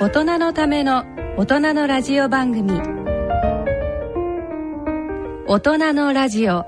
[0.00, 1.04] 大人のための
[1.36, 2.70] 大人のラジオ番組。
[5.48, 6.64] 大人のラジオ。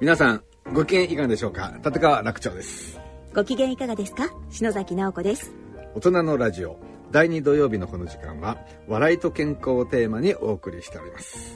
[0.00, 1.74] 皆さんご機嫌いかがでしょうか？
[1.84, 2.98] 立川楽長です。
[3.34, 4.30] ご機嫌いかがですか？
[4.48, 5.52] 篠崎直子です。
[5.94, 6.78] 大人のラジオ
[7.14, 11.54] 第2土曜日のこの時間は笑いと健康をテーマにお送りしております、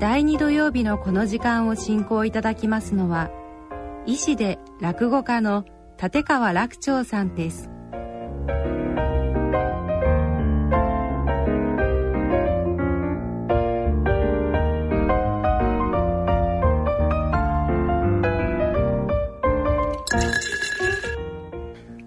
[0.00, 3.30] 第2土曜日のこの時間を進行いただきますのは
[4.04, 5.64] 医師で落語家の
[6.02, 7.70] 立川楽長さんです。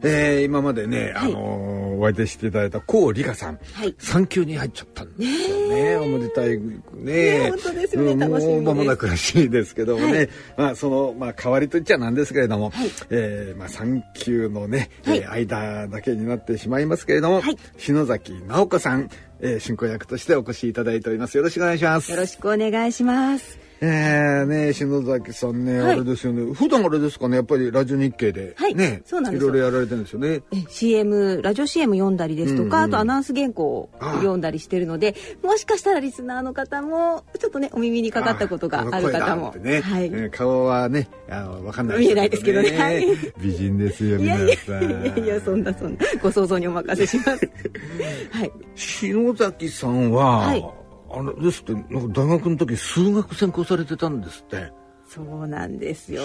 [0.07, 1.31] えー、今までね、はい。
[1.31, 3.95] あのーお相手していただいた高理香さん、はい。
[3.97, 5.95] 産休に入っちゃったんですよね。
[5.95, 6.81] おめでたいね。
[6.93, 8.11] ね本当ですよね。
[8.11, 10.29] うん楽しみもう間もなくらしいですけどもね、はい。
[10.57, 12.89] まあそのまあ代わりといっちゃなんですけれども、はい。
[13.09, 15.19] えーまあ産休のね、はい。
[15.19, 17.57] えー間だけになってしまいますけれども、はい。
[17.77, 21.37] 篠崎直子さん、えー進行役としてお越しいただいております。
[21.37, 22.11] よろしくお願いします。
[22.11, 25.93] よろしくお願いしますえー、ね篠崎さんね、はい。
[25.93, 26.53] あれですよね。
[26.53, 28.75] 普段あれですかねやっぱりラジオ日経で、はい。
[28.75, 29.49] ねそうなんですよ。
[29.49, 30.41] いろいろやられてるんですよね。
[30.53, 39.53] え CM ラジオ CM 読んだりですとか、うんうんあとアナウンス原稿を読んだりしてるのでもしかしたらリスナーの方もちょっとねお耳にかかったことがある方も。
[39.59, 39.81] ね。
[39.81, 42.77] はい、えー顔はねあのわかんない見えないですけどね。
[42.77, 43.05] はい。
[43.41, 44.83] 美人ですよいや皆いやさん。
[44.83, 45.99] いやいやそんなそんな。
[46.21, 47.49] ご想像にお任せします。
[48.31, 48.51] はい。
[48.75, 54.71] 篠崎さんは、はいあれですってなんか大学の時数学専攻されてたんですって。
[55.07, 56.21] そうなんですよ。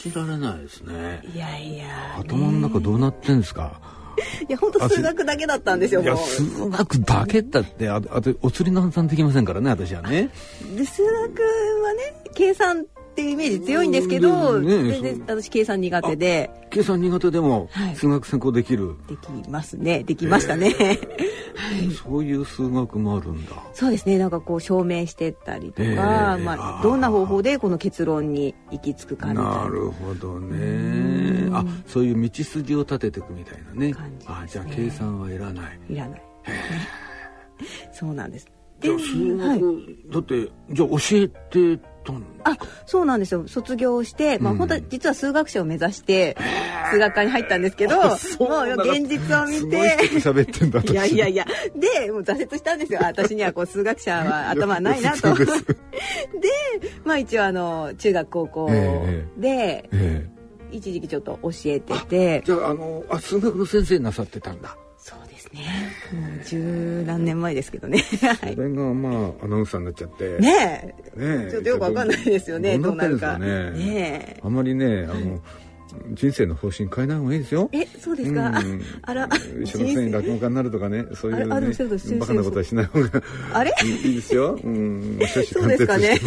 [0.00, 1.20] 信じられないですね。
[1.34, 2.16] いやいや。
[2.18, 3.80] 頭の中どうなってんですか？
[4.48, 10.30] いや本当数学だけだったんですよいや数学だけだってああとお釣りの算できませんからね私はね。
[10.76, 16.50] で数学はね計算っていうイメージ強いんですけど、全然私計算苦手で。
[16.68, 17.94] 計算苦手でもはい。
[17.94, 20.02] 数学専攻できる、できますね。
[20.02, 20.74] できましたね、
[22.02, 23.52] そういう数学もあるんだ。
[23.72, 24.18] そうですね。
[24.18, 29.50] なんかこう証明してったりとか、ええまあ、どんな方法でこの結論に行き着くかみたいな。
[29.58, 31.50] なるほどね。
[31.52, 33.94] あそういう道筋を立てていくみたいなね。
[34.26, 35.78] あじゃあ計算はいらない。
[35.88, 36.22] いらない、
[37.94, 38.48] そうなんです
[38.84, 39.60] じゃあ数学、はい。
[40.12, 43.48] だってじゃあ教えてたんあそうなんですよ。
[43.48, 44.58] 卒業して、まあうん。
[44.58, 46.36] 本当は実は数学者を目指して
[46.90, 49.96] 数学科に入ったんですけどもう現実を見て。
[50.20, 53.00] 人と喋ってんだ私いやいやいやでもう挫折したんですよ。
[53.02, 55.34] あ私にはこう数学者は 頭ないなと。
[55.34, 55.46] で
[57.04, 60.28] まあ一応あの中学高校えでえ
[60.70, 62.42] 一時期ちょっと教えてて。
[62.44, 64.76] じゃああのあ数学の先生なさってたんだ
[65.54, 65.92] ね。
[66.12, 67.98] もう十何年前ですけどね。
[68.20, 68.54] はい。
[68.54, 70.38] それがまあアナウンサーになっちゃって。
[70.38, 71.18] ねえ。
[71.18, 71.50] ねえ。
[71.50, 74.36] ちょっとよくわかんないですよねどうなるかね。
[74.42, 75.40] あまりねあの、
[76.12, 77.68] 人生の方針変えない方がいいですよ。
[77.72, 78.82] えそうですか、うん。
[79.02, 79.28] あら。
[79.62, 82.14] 一緒のせいに落語家になるとかねそういうねもそうです。
[82.18, 83.22] バカなことはしない方が
[83.52, 83.72] あれ？
[83.84, 84.58] いいですよ。
[84.62, 85.18] うん、
[85.52, 86.20] そうですかね。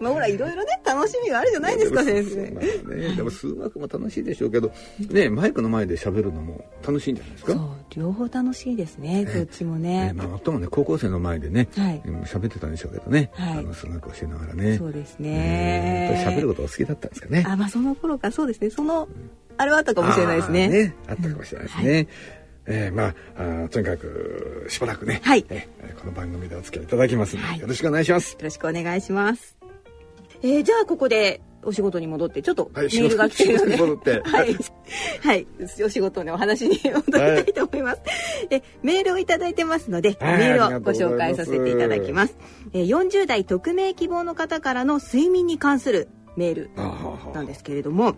[0.00, 2.36] まあ ほらいろいろね楽しみがあるじゃないですか先生。
[2.50, 2.60] だ
[2.96, 3.16] ね。
[3.16, 4.72] でも数学も楽しいでしょうけど、
[5.10, 7.52] ね、マイクの前で喋るのも楽しいんじゃないですか？
[7.52, 7.60] そう
[7.94, 10.06] 両方楽しいですねどっちもね。
[10.06, 11.68] ねまあ、ともね、高校生の前でね、
[12.24, 13.58] 喋ってたんでしょうけどね、はい。
[13.58, 14.78] あの数学を教えながらね。
[14.78, 15.26] そうですうん。
[15.26, 17.44] ね喋ることが好きだったんですかね。
[17.46, 18.70] あまあその頃からそうですね。
[18.70, 19.08] その
[19.58, 20.94] あれはあったかもしれないですあーね。
[21.08, 22.08] あったかもしれないですね。
[22.64, 25.44] えーまああーとにかくしばらくね、はい。
[25.50, 27.60] えーこの番組でお付き合いいただきますので、はい。
[27.60, 28.32] よろしくお願いします。
[28.32, 29.56] よろしくお願いします。
[30.42, 34.56] えー、じゃあここでお仕事に戻ってちょっとメはいールが来てるので、 はい、
[35.22, 35.46] はい、
[35.84, 38.02] お仕事のお話に戻りたいと思います。
[38.50, 42.36] えメールをいただいてますので、はいメールをご紹介させていただきます。
[42.72, 46.70] えー、40代匿名希望の方からの睡眠に関するメール
[47.34, 48.14] なんですけれども、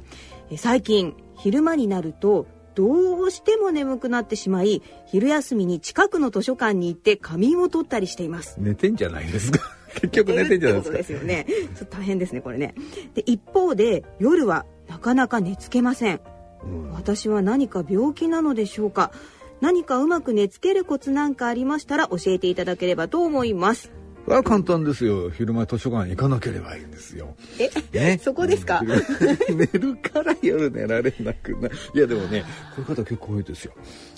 [0.51, 8.57] えー最近昼間になるとどうしても眠くなってしまい昼休みに近くの図書館に行って仮眠を取ったりしています。
[8.61, 9.61] 寝てんじゃないですか？
[9.95, 10.97] 結局寝てんじゃないですか？
[10.99, 11.13] です。
[11.13, 11.47] よね。
[11.77, 12.75] ちょっと大変ですね、これね。
[13.15, 16.21] で、一方で、夜はなかなか寝つけません。
[16.65, 19.13] うん私は何か病気なのでしょうか？
[19.61, 23.93] 何かうまく寝つけるコツなんかありましたら教えていただければと思います。
[24.27, 25.31] は簡単ですよ。
[25.31, 27.35] 昼間図書館行かなければいいんですよ。
[27.59, 28.19] え、ね。
[28.23, 28.81] そこですか？
[28.81, 28.85] う
[29.55, 31.77] ん寝るから夜寝られなくなる。
[31.95, 32.43] いやでもね、
[32.75, 33.73] こういう方結構多いですよ。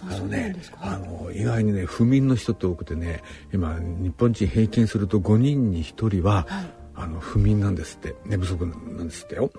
[0.09, 0.79] あのねです、か？
[0.83, 3.23] あの、意外にね、不眠の人って多くてね、
[3.53, 6.47] 今、日本人平均すると5人に1人は、
[6.95, 8.15] あの、不眠なんですって。
[8.25, 9.51] 寝不足なんですってよ。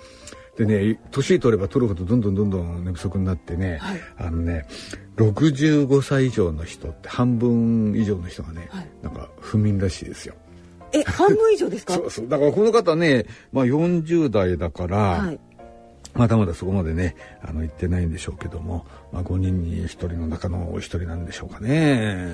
[0.57, 4.65] でね年取れば取るほどどんどんどんどん寝不足になってね、はい、あのね
[5.17, 10.35] 65歳以上の人って半分以上の人がね、はい、なんか不眠らしいですよ。
[10.93, 11.93] え半分以上ですか？
[11.95, 12.27] そうそう。
[12.27, 15.39] だからこの方ね、まあ、40代だから、はい、
[16.15, 22.33] まだまだそこまでねあの言ってないんでしょうけども、まあ、5人に1人の中のお一人なんでしょうかね。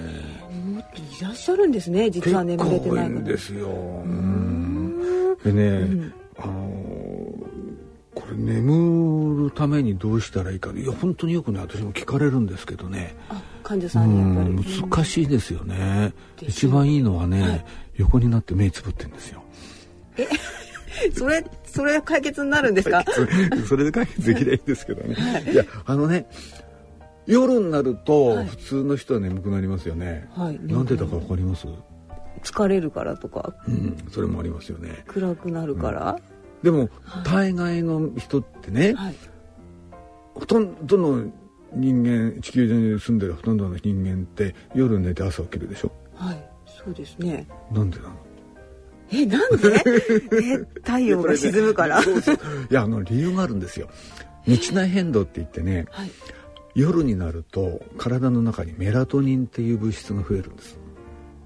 [1.19, 3.67] いらっしゃるんですね実は眠れてないんですよ。
[3.67, 5.37] うん。
[5.43, 7.12] でね、うん、あの
[8.15, 13.15] これ眠るためにどうしたらいいかいや本当によくね私も聞かれるんですけどね。
[13.63, 16.13] 患者さんにやっぱり、難しいですよね。
[16.41, 17.65] 一番いいのはね、はい、
[17.95, 19.41] 横になって目つぶってんですよ。
[20.17, 20.27] え
[21.15, 23.03] それそれ解決になるんですか？
[23.67, 26.27] それで解決できないんですけどね、 はい、いやあのね
[27.25, 31.65] 夜になると普通の人は眠くなりますよね、はい、なんでだかわかります？
[32.43, 35.03] 疲れるからとか、うん、それもありますよね。
[35.07, 36.32] 暗くなるから、うん、
[36.63, 36.89] でも、
[37.25, 39.15] 大概の人ってね、はい、
[40.33, 41.29] ほとんどの
[41.73, 45.91] 人間地球上に住んでるほとんどの人間って夜寝て朝起きるでしょ？
[46.15, 46.49] はい。
[46.65, 47.47] そうですね。
[47.71, 48.15] なんでなの？
[49.11, 49.83] えなんで？
[50.41, 52.05] え太陽が沈むから、ね、
[52.69, 53.89] いやあの理由があるんですよ。
[54.45, 56.11] 日内変動って言ってね、はい、
[56.75, 60.77] 夜になると体の中にメラトニンっていう物質が増えるんです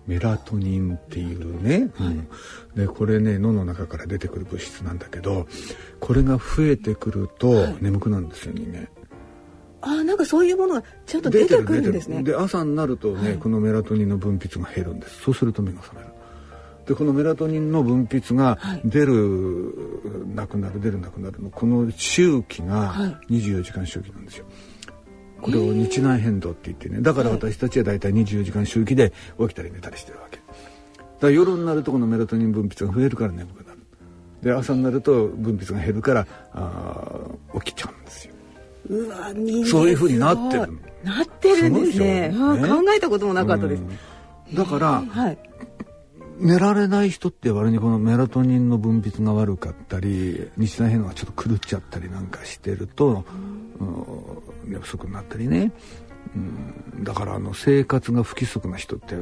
[0.08, 2.28] メラトニンっていうね、はい、うん、
[2.76, 5.48] でこれね脳の中から出てくる物質なんだけど
[6.00, 8.88] これが増えてくると眠くなるんですよ人間。
[9.80, 12.24] あなんかそういうものがちゃんと出てくるんですね。
[12.24, 15.22] で朝になるとね、はい、このメラトニンの分泌が減るんです。
[15.22, 16.08] そうすると目が覚める。
[16.88, 19.76] でこのメラトニンの分泌が出る、
[20.06, 24.46] はい、なくなる出るなくなるのこの周期が24時間周期なんですよ。
[25.42, 27.02] これを日内変動って言ってね。
[27.02, 30.38] だから私たちは大体24時間周期で起きたり寝たりしてるわけ。
[30.38, 30.48] だか
[31.22, 33.80] ら夜になるとこのメラトニン分泌が増えるから眠くなる。
[34.42, 37.22] で朝になると分泌が減るからあ
[37.64, 38.34] 起きちゃうんですよ。
[38.90, 39.34] うわ
[39.66, 40.80] そういうふうになってる。
[41.04, 43.84] なってるんですね、ね、考えたこともなかったです、
[44.54, 45.38] だから、はい、
[46.40, 53.26] 寝られない人って割にこのメラトニンの分泌が悪かったり日内変動がちょっと狂っちゃったりなんかしてると、
[53.80, 55.72] うん、寝不足になったりね、
[56.36, 59.16] うん、だからあの生活が不規則な人って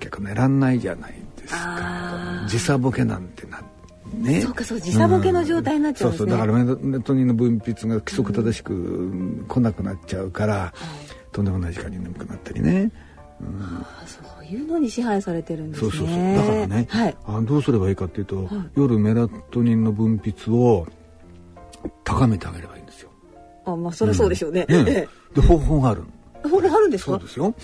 [0.00, 2.46] 結構寝らんないじゃないですか。
[2.48, 3.66] 時差ボケなんてなって。
[4.14, 10.72] ね、そうかそう時差ボケの状態になっちゃうんですね、うん、そうそうだからメラトニンの分泌が規則正しく来なくなっちゃうから、
[11.26, 12.92] うん、とんでもない時間に眠くなったりね、
[13.40, 15.90] うん、そういうのに支配されてるんですね。
[15.90, 16.34] そうそうそう。
[16.36, 18.46] だからね、はい、あどうすればいいかっていうと、はい、
[18.76, 20.86] 夜メラトニンの分泌を
[22.04, 23.10] 高めてあげればいいんですよ。
[23.64, 26.02] あまあそれそうでしょうね、うん、ねで方法がある。
[26.42, 27.10] 方法あるんですか？
[27.12, 27.54] そうですよ。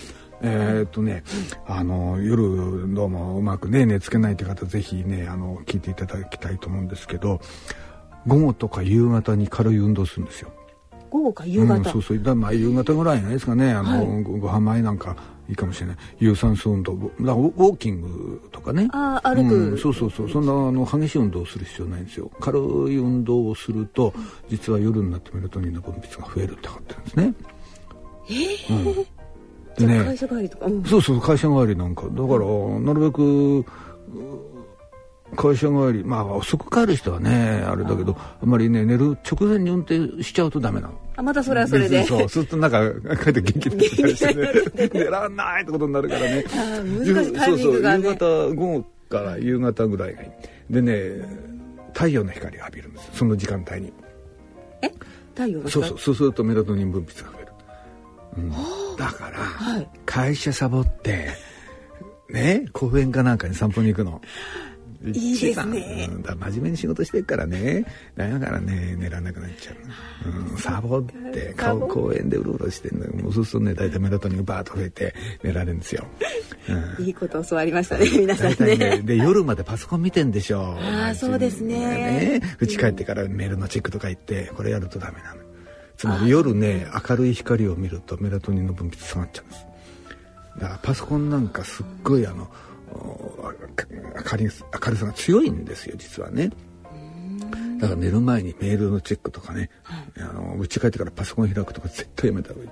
[0.45, 1.23] えー、っとね、
[1.65, 7.39] あの夜どうもうまくね寝つけないって方ぜひねあの聞いていただきたいと思うんですけど
[8.27, 10.51] 午後とか夕方に軽い運動するんですよ。
[11.09, 12.21] 午後か夕方、うん、そうそう。
[12.21, 13.71] だまあ夕方ぐらいないですかね。
[13.71, 15.15] あの、はい、ご飯前なんか
[15.49, 15.97] いいかもしれない。
[16.19, 16.93] 有酸素運動。
[16.93, 18.87] だウォーキングとかね。
[18.91, 20.29] あ歩く、うん、そうそうそう。
[20.29, 22.31] そんなあの激しい運動をする必要ないんですよ。
[22.39, 24.13] 軽い運動をすると
[24.49, 27.33] 実は夜になってメラトニンの分泌が増えるって分かってるんですね。
[28.29, 29.87] えー、うん。
[29.87, 30.05] でね。
[30.05, 32.03] 会社帰りとか、うん、そうそう会社帰りなんか。
[32.03, 33.65] だからなるべく
[35.35, 42.03] 会社帰りまあ遅く帰る人はねあれだけどあんまりね寝る直前に運転しちゃうとダメなのあまたそれはそれで。
[42.03, 42.91] そうするとなんか
[43.23, 44.33] 帰って元気になったりして。
[44.33, 46.43] ね 寝らんないってことになるからね。
[46.43, 50.25] 難しいタイミングが、ね、そうそう夕方午後から夕方ぐらいがい
[50.69, 51.53] いでね
[51.93, 53.93] 太陽の光を浴びるんですその時間帯に。
[54.81, 54.91] え？
[55.35, 55.71] 太陽の光？
[55.71, 57.51] そうそうそうするとメラトニン分泌が増える、
[58.37, 58.49] うん。
[58.97, 61.29] だから、はい、会社サボって
[62.29, 64.21] ね公園かなんかに散歩に行くの。
[65.05, 67.85] いいですね、うん、だ真面目に仕事してるからね。
[68.15, 76.05] だからね寝らなくなっちゃう、うん、サボって顔公園でうろうろしてんのもうそうするとね大体メラトニンがバーッと増えて寝られるんですよ、
[76.97, 78.77] うん、いいこと教わりましたね皆さんね。
[78.77, 81.73] ねで夜までパソコン見てんでしょああそうですね。
[81.73, 82.41] ね。
[82.61, 85.41] 家帰ってからメールのチェックとか言ってこれやるとダメなの。
[85.97, 89.65] つまり夜ね明るい光を見るとメラトニンの分泌下がっちゃうんです。
[90.57, 92.49] だからパソコンなんかすっごいあの
[92.93, 94.51] 明る
[94.85, 96.51] 明るさが強いんですよ実はね。
[97.79, 102.69] だから寝る前にメールのチェックとかね、はい、あの家帰ってからパソコン開くとか絶対やめた方がいい。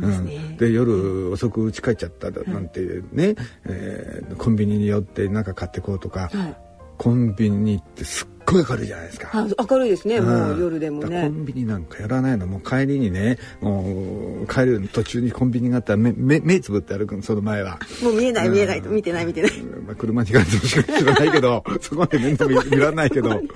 [0.00, 0.36] で、ね。
[0.36, 2.80] うん、で夜遅く家帰っちゃったなんて
[3.12, 6.56] ね、はい、えー、コンビニに寄って何か買ってこうとか、はい、
[7.00, 9.30] コンビニってすっごい明るいじゃないですか。
[9.70, 11.22] 明るいですね、もう夜でもね。
[11.22, 17.78] コンビニなんかやらないの、もう帰りにね、もう帰る途中にコンビニがあったら目目目つぶって歩くの、その前は。
[18.02, 19.62] もう見えない見えないと、見てない見てない。
[19.62, 23.48] まあ、車に行かれてもしか知らないけど、 そこまで面倒見見らないけど、はい、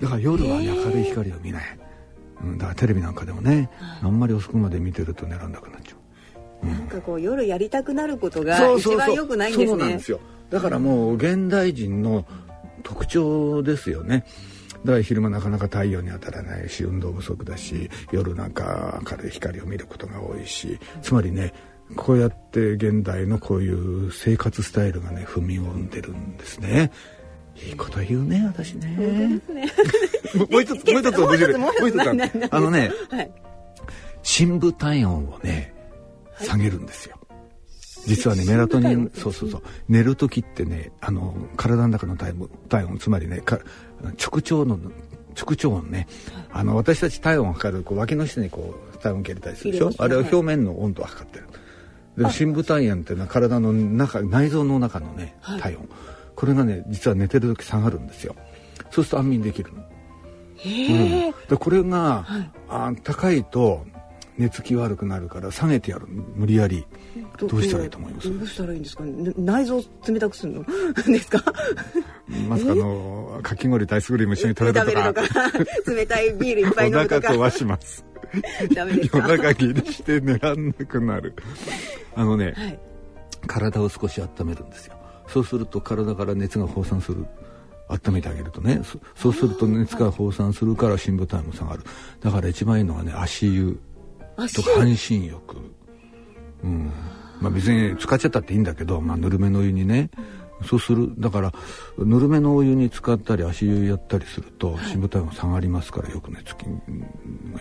[0.00, 1.78] だから夜は、ね、明るい光を見ない。
[2.40, 3.68] うん、だからテレビなんかでもね、
[4.00, 5.96] あんまり遅くまで見てると寝らんなくなっちゃ
[6.62, 6.66] う。
[6.68, 9.66] なんかこう夜やりたくなることが一番良くないんですね。
[9.66, 10.20] そうなんですよ。
[10.50, 12.24] だからもう現代人の
[12.84, 14.24] 特徴ですよね。
[14.84, 21.54] だから昼間なかなか太陽に当たらないし運動不足だし夜なんか明るい光を見ることが多いしつまりね
[21.96, 26.92] こうやって現代のこういう生活スタイルがね踏みを生んでるんですね。
[27.68, 28.88] いいこと言うね私ね。
[28.88, 29.72] ね
[30.50, 31.58] もう一つもう一つ面白い。
[31.58, 33.30] もう一つあのね、はい、
[34.22, 35.72] 深部体温をね
[36.40, 37.16] 下げるんですよ。
[38.06, 42.34] 実はね メラトニンそうそうそう寝る時ってねあの体の中の体
[42.68, 44.78] 体温つまりね直腸の
[45.34, 46.06] 直腸温ね、
[46.52, 51.46] あの私たち体温を測るこう脇の下にこう体温計入れたりするでしょ、あれは表面の温度を測ってる。
[52.16, 55.88] で深部体温っていうのは体の中内臓の中のね体温、はい、
[56.36, 58.36] これがね実は寝てる時下がるんですよ。
[58.90, 59.82] そうすると安眠できるの。
[60.58, 63.84] へうん、でこれが、はい、あ高いと
[64.36, 66.06] 寝つき悪くなるから下げてやる。
[66.08, 66.84] 無理やり。
[67.38, 68.38] どうしたらいいと思います？
[68.38, 70.64] どうしたらいいんですか、ね、内臓冷たくするの？
[71.06, 71.42] ですか？
[72.48, 75.22] まさかのかき氷とアイスクリーム一緒に食べるとか。
[75.92, 77.32] 冷たいビールいっぱい飲むとか。
[77.34, 78.04] お腹壊します。
[78.74, 79.18] ダメですか？
[79.18, 81.34] 夜中切りして寝らんなくなる。
[82.16, 82.78] あのね、はい、
[83.46, 84.94] 体を少し温めるんですよ。
[85.28, 87.24] そうすると体から熱が放散する。
[87.88, 88.80] 温めてあげるとね。
[89.14, 91.82] そうすると熱が放散するから深部体も下がる。
[92.20, 93.78] だから一番いいのはね足湯
[94.54, 95.56] とか半身浴
[96.62, 96.90] うん
[97.40, 100.08] まあ別に使っちゃったっていいんだけど、まあ、ぬるめのお湯にね、
[100.66, 101.52] そうするだから
[101.98, 106.62] ぬるめのお湯に使ったり足湯やったりすると深部体温下がりますからよくねつき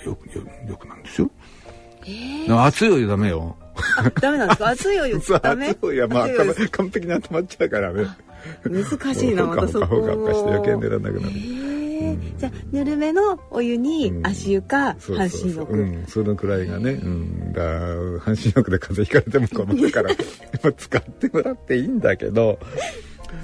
[0.06, 1.30] よくよよくなんですよ。
[2.06, 3.56] えー、熱いお湯ダメよ。
[4.22, 4.68] ダメなんですか？
[4.70, 5.70] 熱いお湯 ダメ？
[5.70, 6.28] 熱いお湯はまあ
[6.72, 8.08] 完璧に温まっちゃうからね。
[8.66, 9.86] 難しいなまたそこ。
[9.88, 11.34] ほかほかして余計寝らなくなる。
[11.36, 11.83] えー
[12.38, 17.62] じゃあぬるめのお湯に足湯か半身浴、うん、そのくらいがね、うん、だ
[18.20, 20.10] 半身浴で風邪ひかれても困るから
[20.74, 22.60] 使ってもらっていいんだけど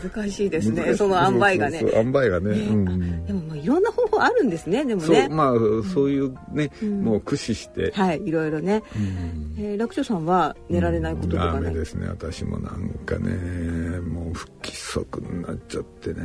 [0.03, 0.93] 難しいですね。
[0.95, 1.83] その塩梅がね。
[1.93, 5.27] 塩梅がね、うん、でもまあいろんな方法あるんですねでもね。
[5.29, 5.53] まあ
[5.93, 7.91] そういうね、もう駆使して。
[7.93, 13.99] はいいろいろね、うえ楽勝さんは寝られないこととかね、ですね私もなんかね。
[13.99, 16.21] もう不規則になっちゃってね。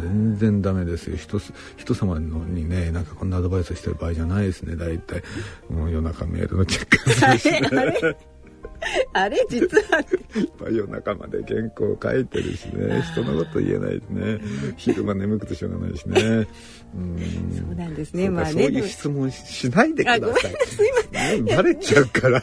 [0.00, 1.16] 全然ダメですよ。
[1.16, 1.40] 人
[1.76, 5.22] 人様のにねなんかこんなアドバイスしてる場合じゃないですね大体。
[5.68, 8.33] もう夜中メールのチェックするし、ね
[9.12, 10.04] あれ実は。
[10.70, 13.02] 夜中まで原稿書いてるしね。
[13.12, 14.38] 人のこと言えないですね
[14.76, 16.20] 昼間眠くてしょうがないしね。
[16.20, 17.18] うん。
[17.56, 18.28] そうなんですね。
[18.28, 20.52] まあねそういう質問しないでください。
[20.66, 22.42] すいませんバレちゃうから。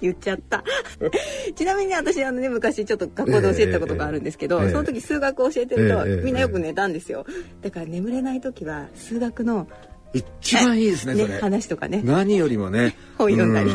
[0.00, 0.64] 言っちゃった。
[1.54, 7.26] ちなみに私あのね昔ちょっと学校で教えたことがあるんですけど、えー、その時数学を教えてると、えー、みんなよく寝たんですよ。
[7.62, 9.66] だから眠れない時は数学の
[10.12, 12.00] 一番いいですね、ね、話とかね。
[12.04, 12.96] 何よりもね。
[13.18, 13.70] 本読んだり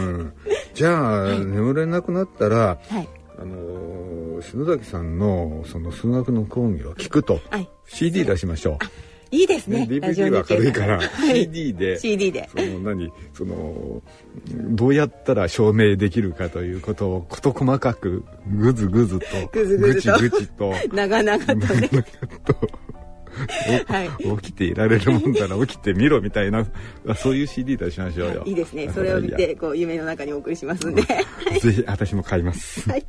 [0.73, 8.77] じゃあ、はい、眠れなくなったら、はい、あの篠崎さんのその数学の講義を聞くと、はい、CD 出しましょう。
[9.33, 9.79] いいですね。
[9.79, 12.47] ね DVD は軽いから、CD で、CD で。
[12.55, 14.01] その何、その、
[14.45, 21.89] どうやったら証明できるかということを事細かくぐずぐずと、ぐずぐずと、ぐちぐちと、 長々とね。
[22.45, 22.55] と
[23.87, 24.09] はい、
[24.41, 26.65] 起きていられるもんだら起きてみろみたいな
[27.15, 28.43] そういう CD 出しましょうよ。
[28.45, 28.51] い。
[28.51, 28.89] いですね。
[28.93, 31.03] それを見てこう夢の中にお送りしますんで、
[31.59, 32.89] ぜひ私も買います。
[32.89, 33.05] はい、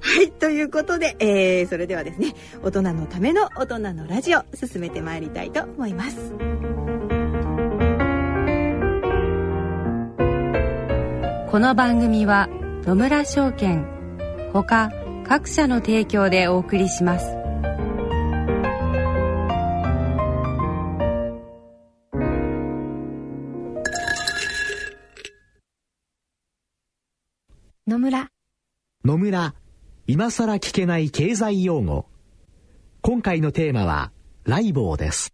[0.00, 6.32] はい、ということで、えー、それではですね大人のための大人のラジオ進めてまいりたいと思います。
[11.50, 12.48] この番組は
[12.84, 13.86] 野村証券
[14.52, 14.90] ほか
[15.26, 17.45] 各社の提供でお送りします。
[27.88, 28.32] 野村。
[29.04, 29.54] 野村
[30.08, 32.06] 今さら聞けない経済用語。
[33.00, 34.10] 今回のテーマは
[34.42, 35.32] ライボーです。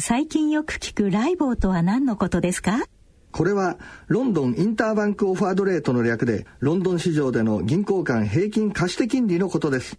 [0.00, 2.86] 最近よく聞くライボーとは何のことですか？
[3.30, 9.98] これはロンドンインターバンクオファードレートの略でロンドン市場での銀行間平均貸して金利のことです。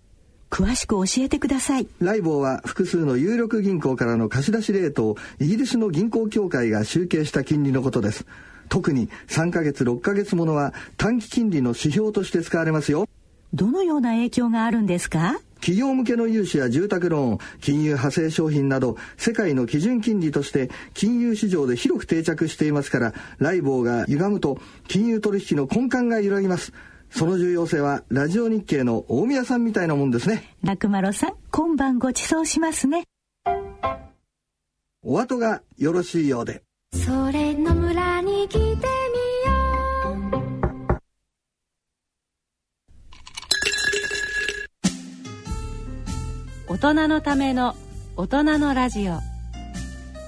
[0.50, 1.88] 詳しく教えてください。
[2.00, 8.26] ライボーは複数の有力銀行からの貸し出しレートをイギリスの銀行協会が集計した金利のことです
[8.70, 13.08] 特に3ヶ月6ヶ月ものは短期金利の指標として使われますよ。
[13.54, 15.40] どのような影響があるんですか？
[15.56, 26.74] 企業向けの融資や住宅ローン金融派生商品など世界の基準金利として金融市場で広く定着していますからライボーが歪むと金融取引の根幹が揺らぎます。
[27.10, 30.56] その重要性はラジオ日経の大宮さんみたいなもんですね。
[30.62, 33.06] 楽丸さん今晩ご馳走しますね。
[35.04, 36.62] お後がよろしいようで。
[36.94, 37.27] それ
[46.80, 47.76] 大人のための
[48.18, 49.14] 大人のラジオ。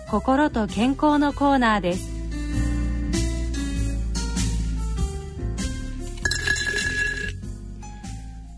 [0.09, 2.09] 心と健康のコーナーです。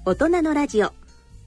[0.05, 0.93] 大人のラジオ。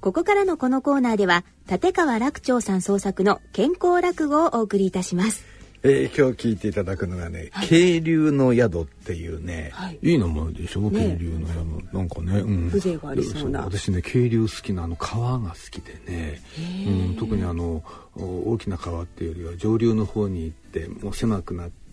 [0.02, 5.53] ここからのこのコーナーでは立川楽長さん創作の健康落語をお送りいたします。
[5.86, 11.94] えー、今日聞いていただくのがね、はい、渓流の宿っていうね、はい、いい名前でしょ、ね、渓流の宿。
[11.94, 13.60] なんかね、うん、風情がありそうな。
[13.60, 16.40] 私ね渓流好きなあの川が好きでね、
[16.86, 17.84] うん、特にあの
[18.16, 21.83] 大きな川っていうよりは上流の方に行ってもう狭くなってって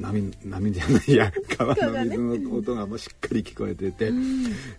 [0.00, 4.12] 波波じゃないや 川の水の音がもうしっかり聞こえてて、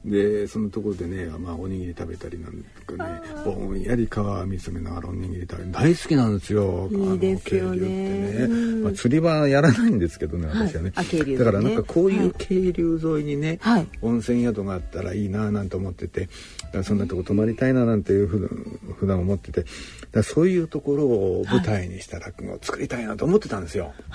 [0.03, 8.48] でそのところでね、まあ、おにぎり食べたりなんとかねぼんやり川見つめながらおにぎり食べ大好きなんですよいいですよね。
[8.84, 16.29] まあ、釣りはやらないんですけどね私はね、はい、だからなんかこういう渓流沿いにね、はい、温泉宿があったらいいななんて思ってて
[16.84, 18.38] そんなとこ泊まりたいななんていうふ
[19.00, 19.65] 普段思ってて
[20.12, 23.94] だそういうところを舞台にした落語を作りたいなと思ってたんですよ。
[24.10, 24.15] は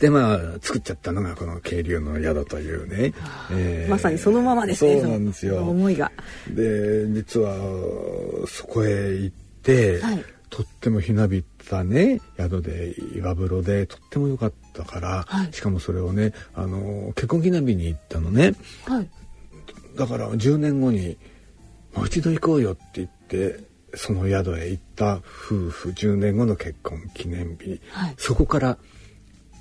[0.00, 3.12] でまあ作っちゃったのがこの渓流の宿というね、
[3.52, 5.58] えー、まさにそのままですねそうなんですよ。
[5.58, 6.10] 思いが。
[6.48, 7.54] で実は
[8.48, 18.54] そこへ行って、はい、とってもひなびったね宿で岩風呂でとっても良かったから、はい、しかもそれをねあの結婚記念日に行ったのね、
[18.86, 19.08] はい、
[19.96, 21.18] だから10年後に
[21.94, 28.78] 「もう一度行こうよ」って言ってその宿へ行った夫婦10年後の結婚記念日、はい、そこから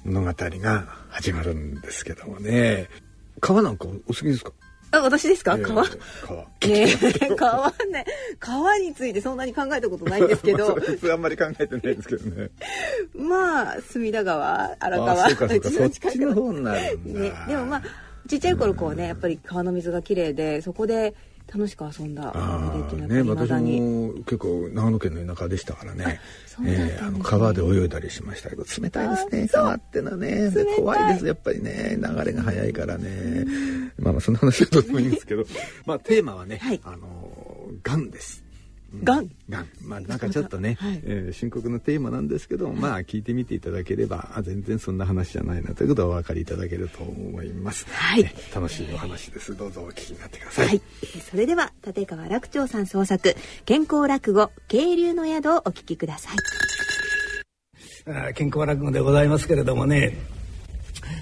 [0.05, 2.87] 物語が始まるんですけどもね。
[3.41, 4.51] 川なんかお好きですか？
[4.91, 5.85] あ私ですか、えー、川？
[5.85, 8.05] 川、えー、川ね。
[8.39, 10.77] 川についてそんなに考えたことないんですけど。
[11.11, 12.49] あんまり考えてないですけどね。
[13.13, 15.69] まあ隅田川荒川あそうかそうか。
[15.71, 17.83] そっちの方になるんだ、ね、でもまあ
[18.27, 21.13] ちっちゃい頃こうねやっぱり川の水が綺麗でそこで
[21.51, 26.19] 楽しく遊んだ思い出っていうのはね私も結構長野県の田舎でしたからね。
[26.65, 29.47] えー、あの川で泳いだりしましたけど冷たいですね。
[29.47, 31.25] 川ってのはね怖いです。
[31.25, 33.45] やっぱりね流れが速いからね。
[33.97, 35.45] まあまあそんな話はどうでもいいんですけど。
[35.85, 36.99] まあテーマはね、はい、あの
[37.83, 38.43] がんです
[39.03, 39.29] がん。
[39.49, 39.67] がん。
[39.83, 47.85] まあなんかちょっとね、 はい、えー、深刻なテーマなんですけど、まあ聞いてみていただければ、あ全然そんな話じゃないなということはお分かりいただけると思います。
[47.89, 48.23] はい。
[48.23, 49.55] ね、楽しいお話です。
[49.55, 50.67] どうぞお聞きになってください。
[50.67, 50.81] はい。
[51.29, 56.35] それでは立川楽長さん創作健康落語渓流の宿をお聞きください。
[58.11, 60.38] あ健康落語でございますけれどもね。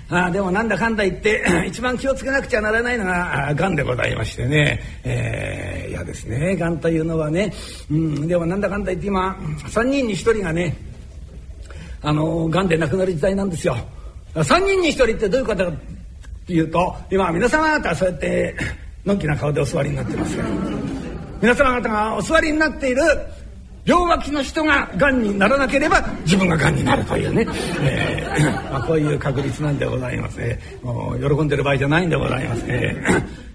[0.09, 6.55] あでもなんだかんだ言って 一番気をつけなくちゃならないのががんでございましてね、えー、いやですね。
[6.55, 7.53] がんというのはね、
[7.91, 10.77] うん、でもなんだかんだ言って今3人に1人がね
[12.01, 13.75] あのがんで亡くなる時代なんですよ。
[14.33, 15.73] 3人に1人ってどういう方かっ
[16.45, 18.55] ていうと今皆様方はそうやって
[19.05, 20.47] のんきな顔でお座りになってますけど。
[21.39, 23.01] 皆様方がお座りになっている
[23.87, 27.47] 両脇の人ががんにならなければ自分ががんになるというね、
[27.81, 30.37] えーまあ、こういう確率なんでございます。
[30.37, 32.63] ねもう喜んでる場合じゃないんでございます。
[32.65, 32.97] ね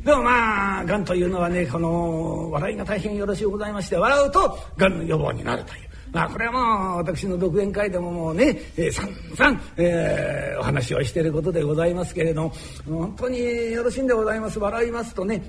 [0.02, 5.80] でもまあがんというのはねこの笑いが大変よろしゅうございまして笑うとがんの予防になるという。
[6.12, 12.52] まあこれはもう私の独演会でももうね、えー、さんさん、えー、お話をしていることでございますけれども
[12.88, 13.38] 本当に
[13.72, 14.58] よろしいんでございます。
[14.58, 15.42] 笑いますとね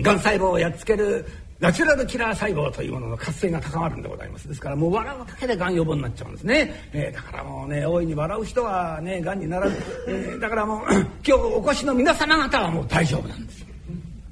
[0.00, 1.24] がん細胞をやっつける
[1.62, 4.48] ナチュラルキラー細胞というものの活性が高まるんでございます。
[4.48, 9.76] ですからもう笑うだけでがん予防になっちゃうんですね、えー、だからもうね大いに笑う人はねがんにならず、
[10.08, 13.60] えー、だからもう 今日お越しの皆様方はもう大丈夫なんです。
[13.60, 13.66] よ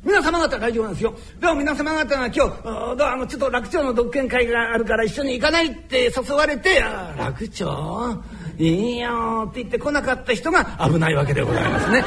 [0.05, 1.15] 皆様方大丈夫なんですよ。
[1.39, 6.83] でも皆様方が今日あのちょっと楽長の独演会があるから一緒に行かないって誘われて
[7.17, 8.25] 「楽長
[8.59, 12.03] いいよ」って言って来なかった人が危ないわけでございますね、え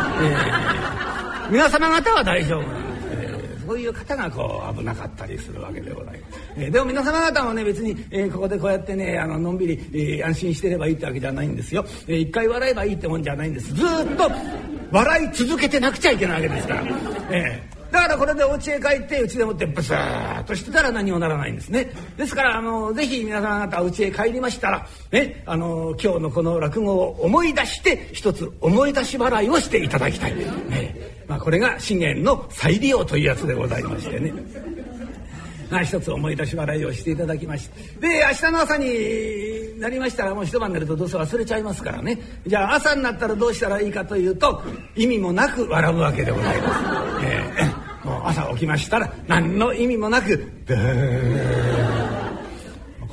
[1.47, 2.92] ー、皆様方は大丈夫なんです。
[3.65, 6.39] そういう方がこう危なかったりするわけでございます。
[6.57, 11.85] えー、でも皆様方もね別に、えー、ここでこうやってねあののんびり、えー、安心してればいいってわけじゃないんですよ。
[12.07, 13.73] えー、一回笑えばいいってもんじゃないんです。
[13.73, 14.31] ずっと
[14.91, 16.83] 笑い続けてなくちゃいけないわけですから。
[17.31, 21.91] えーだからこれでお家へ帰ってうちでもってブスーッとしてたら何もならないんですね。
[22.17, 30.35] ですからあのぜひ皆さん方お家へ帰りましたらねあの今日のこの落語を思い出して一つ思い出し払いをしていただきたい。
[30.35, 34.31] ねまあ、これが資源の再利用というやつでございましてね。
[35.83, 44.61] 一つ思い出し笑いをしていただきましてで明日の朝になりましたらもう一晩寝るとどうせ忘れちゃいますからねじゃあ朝になったらどうしたらいいかというと
[44.95, 47.25] 意味もなく笑うわけでございます。
[47.25, 52.02] えー、もう朝起きましたら何の意味もなくブー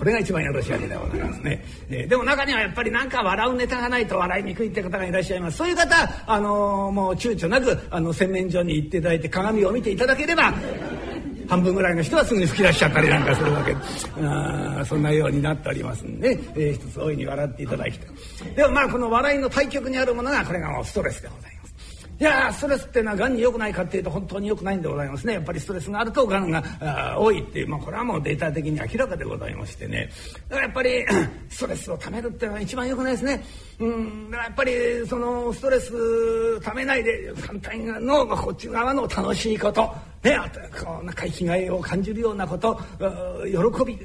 [0.00, 5.58] これが一番よろしいわけでございますね、えー、でも中にはやっぱり何か笑うネタがないと笑いにくいって方がいらっしゃいます。
[5.58, 5.94] そういう方
[6.26, 10.54] あの、もう躊躇なくあの洗面所に行っていただいて鏡を見ていただければ
[11.50, 13.76] 半分ぐらいの人はすぐに吹き出しちゃったりなんかするわけ。
[14.24, 21.59] あそんなようになっておりますんで、えー、一つ大いに笑っていただきたいでもまあこの笑いの対極にあるものがこれがストレスでございます。
[22.20, 26.62] いやストレスっていうのはがんに良くないかっていうと本当に良くないんでございますねやっぱりストレスがあるとがんが
[27.18, 30.10] 多いっていう、まあ、これはもうデータ的に明らかでございましてね
[30.50, 31.06] だからやっぱり
[31.48, 33.42] ストレスをためるっていうのは一番良くないですね。
[33.78, 34.72] うんだからやっぱり
[35.08, 39.90] そのストレスためないで反対側のこっち側の楽しいこと
[40.22, 40.38] ね
[40.84, 43.98] こうなんか生きがいを感じるようなこと喜び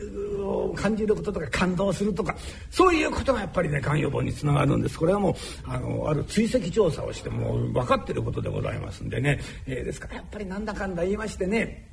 [0.46, 2.36] を感じることとか感動するとか
[2.72, 4.98] そういうことがやっぱりねがん予防につながるんです。
[4.98, 11.88] これはもうあのある追跡調査をしても分かってることでございますんでね、えー、ですからやっぱりなんだかんだ言いましてね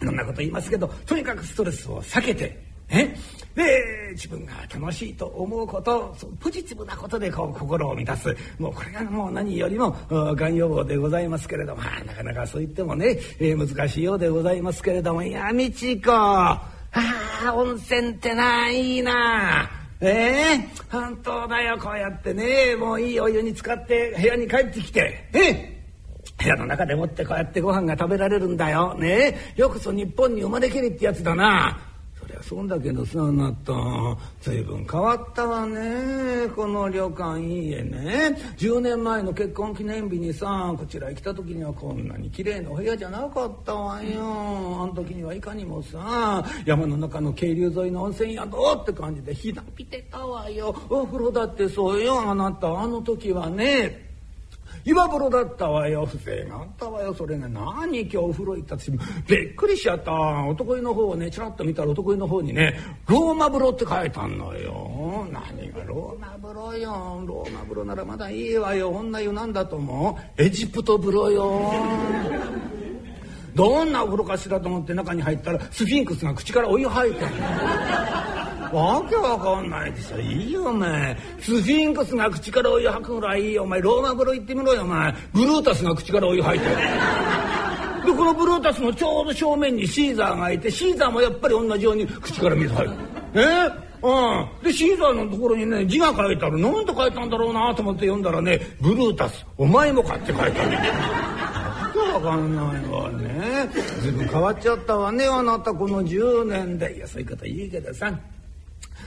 [0.00, 3.14] いろんなこと言いますけどとにかくストレスを避けてえ
[3.54, 8.36] で自分が楽しいと思うことポジティブなことでこう心を満たす。
[8.58, 15.22] もうこれがもう何よりもがん予防でございますけれども、なかなかそう言ってもね、えー、難しいようでございますけれども。
[15.22, 16.10] いや美智子
[16.92, 22.74] ああ温泉ってないいなええー、本当だよこうやってね。
[22.76, 25.28] もういいお湯に浸かって部屋に帰ってきて。
[25.34, 25.80] え
[26.42, 28.94] 部屋の中でもってこうやってご飯が食べられるんだよ。
[28.94, 29.52] ね。
[29.56, 31.89] よくそ日本に生まれきりってやつだな。
[32.42, 33.72] そうだけどさあなた。
[34.40, 36.48] 随分変わったわね。
[36.54, 38.36] この旅館いいえね。
[38.56, 44.20] 10年前の結婚記念日にさこちらへ来た時にはこんなに綺麗なお部屋じゃなかったわよ。
[44.82, 50.74] あの時にはいかにもさ山の中の渓流沿いの温泉宿って感じでひだびてたわよ。
[50.88, 52.20] お風呂だってそうよ。
[52.20, 54.09] あなたあの時はね
[54.84, 60.12] 岩風呂だったわよ風情があったわよそれね何今日お風呂行ったってびっくりしちゃった。
[60.46, 65.26] 男湯の方をねちらっと見たら男湯の方にねローマ風呂って書いてあんのよ。
[65.30, 67.22] 何がローマ風呂よ。
[67.26, 68.90] ローマ風呂ならまだいいわよ。
[68.90, 70.42] 女湯なんだと思う。
[70.42, 71.72] エジプト風呂よ。
[73.54, 77.26] どんなお風呂かしらと思って中に入ったらスフィンクスが口からお湯吐いてる
[78.72, 80.18] わけわかんないでしょ。
[80.18, 81.16] いいよお前。
[81.40, 83.64] スフィンクスが口からお湯吐くぐらいいいよ。
[83.64, 85.14] お前ローマ風呂行ってみろよお前。
[85.32, 86.66] ブルータスが口からお湯吐いて。
[86.68, 86.74] る
[88.06, 92.96] でこのブルータスのちょうど正面にシーザーがいてシーザーもやっぱり同じように口から水吐いて。
[93.40, 93.90] るえ？
[94.02, 96.58] うん、でシーザーのところにね字が書いてある。
[96.58, 100.76] 何て書いたんだろうなと思って読んだらね「ブルータスお前もか」って書いてある。
[102.14, 103.68] わかんないわね。
[104.00, 105.72] 随分変わっちゃったわねあなた。
[105.72, 106.96] この10年で。
[106.96, 108.10] いやそういうこといいけどさ。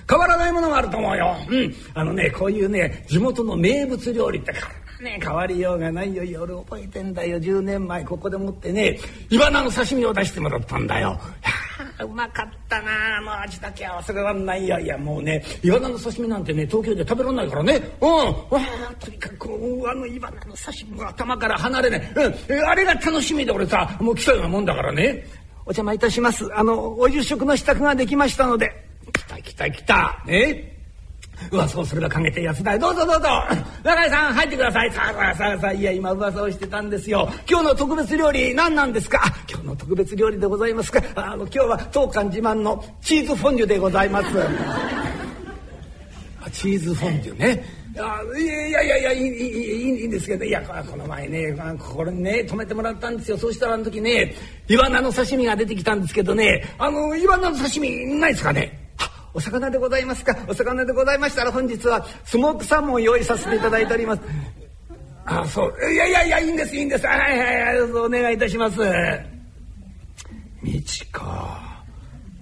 [0.10, 1.36] 変わらないものがあると思うよ。
[1.50, 1.76] うん。
[1.94, 4.54] あのね、こういうね、地元の名物料理って
[5.02, 6.24] ね、変わりようがないよ。
[6.24, 7.38] 夜覚えてんだよ。
[7.40, 8.98] 10年前ここでもってね、
[9.30, 11.20] イワナの刺身を出してもらったんだよ。
[12.04, 18.26] うまかったなあの味だけは忘れらんないよいやもうねイワナの刺身なんてね東京で食べられないからねうんわ
[19.00, 19.50] とにかく
[19.90, 22.14] あのイワナの刺身が頭から離れない、
[22.50, 25.26] うん、あれが楽しみで俺さもう来たようなもんだからね
[25.66, 28.72] お邪魔いたしますあのお夕食の支度ができましたので
[29.14, 30.72] 来た来た来たね
[31.52, 33.28] 噂をすれば陰てやつだよどうぞどうぞ。
[33.84, 34.92] 永井さん入ってください。
[34.92, 35.74] さあさあさあさあ。
[35.74, 37.28] いや今噂をしてたんですよ。
[37.50, 39.20] 今日の特別料理何なんですか？
[39.50, 41.02] 今日の特別料理でございますか？
[41.16, 44.30] あの今日は当館自慢のチーズフォンデュでございます。
[46.52, 47.66] チーズフォンデュね。
[47.98, 53.38] あいやいやいやいいいいいいんですけどいやこの前ねこれね止めてもらったんですよ。
[53.38, 54.36] そうしたらあの時ね
[54.70, 56.64] イワナの刺身が出てきたんですけどね。
[56.78, 58.83] あのイワナの刺身ないですかね？
[59.34, 60.38] お魚でございますか？
[60.48, 64.22] お魚でございましたら本日はスモークサーモン用意させていただいております。
[65.26, 65.92] あそう。
[65.92, 67.08] いやいやいやいいんですいいんです。
[67.08, 68.80] はいはいはいお願いいたします。
[70.62, 71.22] 美智子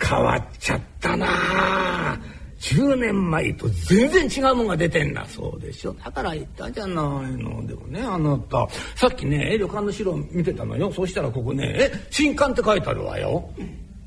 [0.03, 2.19] 変わっちゃったな。
[2.59, 6.97] 10年前と全然違うもんが出てんだそうでしょだから言ったじゃない
[7.37, 7.65] の。
[7.65, 8.67] でもねあなた。
[8.95, 10.91] さっきね旅館の資料見てたのよ。
[10.91, 13.49] そしたらここね「え新刊」って書いてあるわよ。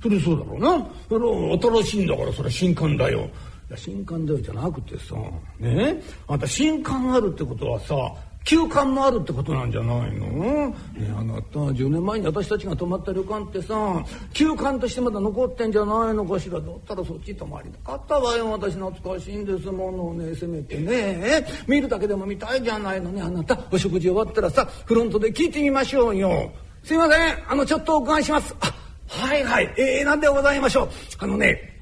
[0.04, 0.86] それそうだろうな。
[1.08, 3.20] それ新しいんだからそれ新刊だよ。
[3.20, 5.14] いや新刊だよじゃなくてさ
[5.58, 6.02] ね。
[6.28, 7.96] あんた新刊あるってことはさ
[8.44, 10.74] 休館もあるってことなんじゃないの、ね、
[11.18, 16.60] あなた10年前に私たちが泊まった旅館ってさ休館としてまだ残ってんじゃないのかしら。
[16.60, 18.50] だったらそっち泊まりたかったわよ。
[18.50, 20.34] 私懐かしいんですものをね。
[20.36, 21.46] せめてね。
[21.66, 23.22] 見るだけでも見たいじゃないのね。
[23.22, 26.52] あなたお食事終わったらさフロントで聞いてみましょうよ。
[26.82, 27.50] すいません。
[27.50, 28.54] あのちょっとお伺いします。
[28.60, 29.74] あはいはい。
[29.76, 30.88] えー、なんでございましょう。
[31.18, 31.72] あのね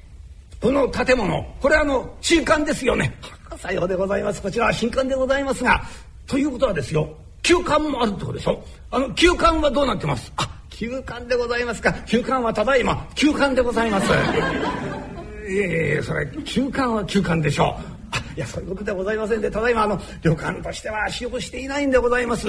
[0.61, 3.13] この建物これあの中間ですよね。
[3.57, 4.41] さようでございます。
[4.41, 5.83] こちらは新館でございますが
[6.27, 7.09] ということはですよ
[7.41, 8.63] 休館もあるってことでしょ？
[8.91, 10.31] あの休館はどうなってます？
[10.37, 11.93] あ休館でございますか。
[12.05, 14.11] 休館はただいま休館でございます。
[14.11, 14.13] い
[15.59, 17.83] えいえそれ休館は休館でしょう。
[18.11, 22.47] あいやそういうことでございませんでただいまあの旅館としては使用していないんでございます。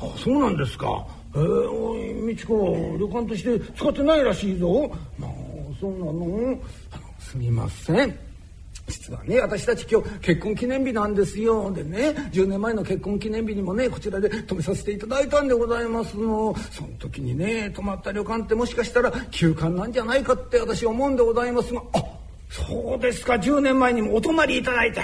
[0.00, 1.06] あそうなんですか。
[1.36, 5.30] えー、おい美智子旅館として使ってないらしいぞまあ
[5.78, 6.58] そうなの
[6.92, 8.18] あのすみません
[8.88, 22.02] 実はね私たち今日結婚記念日なんですよでね10年前の結婚記念日にもねこちらで泊めさせていただいたんでございますのその時にね泊まった旅館ってもしかしたら休館なんじゃないかって私思うんでございますがあ
[22.48, 25.02] そうですか10年前にもお泊まりいただいた。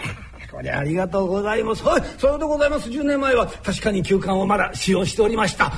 [0.51, 1.83] これありがとうございます。
[1.83, 2.89] はい、それでございます。
[2.91, 5.73] 10年前は確かに休館をまだ使用しておりました。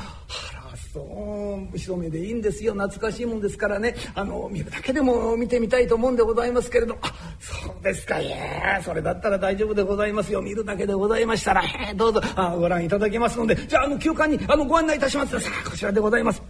[0.94, 2.72] そう、後ろ目でいいんですよ。
[2.72, 3.96] 懐かしいもんですからね。
[4.14, 6.96] あの、見るだけでも見てみたいと思うんでございますけれど。
[7.02, 8.20] あ、そうですか。
[8.20, 10.40] いやそれだったら大丈夫でございますよ。
[10.40, 11.64] 見るだけでございましたら、
[11.96, 15.40] どうぞあご覧いただけますので、じゃあ、あの、休館にあのご案内いたします。
[15.40, 16.40] さあ、こちらでございます。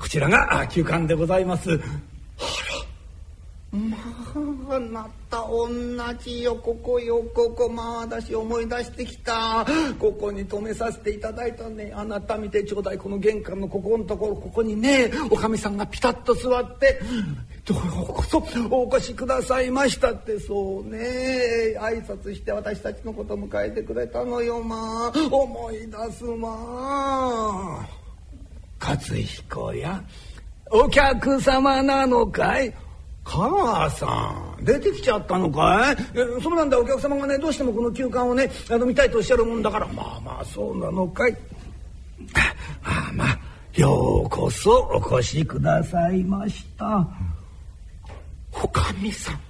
[0.00, 1.78] こちらが休館でございます。
[4.80, 5.68] まあまた同
[6.20, 9.66] じよここよここまあ私思い出してきた。
[9.98, 11.92] ここに泊めさせていただいたね。
[11.94, 12.98] あなた見てちょうだい。
[12.98, 17.00] この玄関のここのところここにねおかみさんがピタッと座って
[17.66, 20.98] 「どうこそお越しくださいました」ってそうね。
[21.78, 25.18] 挨拶して私たちのこと迎えてくれたのよまあ。
[25.30, 27.88] 思い出すまあ
[28.80, 30.02] 勝彦や
[30.70, 32.74] お客様なのかい？
[33.30, 34.06] 母さ
[34.58, 35.96] ん出てきちゃったのかい？
[36.42, 39.86] そうなんだお客様がねどうしてもこの休館をねあの見たいとおっしゃるもんだから。
[39.88, 41.36] まあまあそうなのかい？
[42.34, 43.38] ああまあ
[43.74, 47.06] ようこそお越しくださいました。
[48.50, 49.40] おかみさん。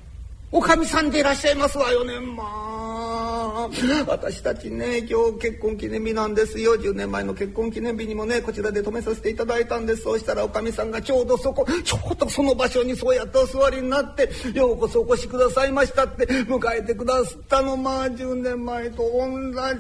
[0.51, 3.69] おかみさんでいらっしゃいますわよねまあ
[4.07, 6.77] 私たちね今日結婚記念日なんですよ。
[6.77, 10.05] 10年前の結婚記念日にもねこちらで泊めさせていただいたんです。
[10.05, 17.77] そうしたらおかみさんがちょうどそこちょうどその場所にそうやってお座りになって「ようこそお越しくださいました」って迎えてくださったの。
[17.77, 19.29] まあ10年前と同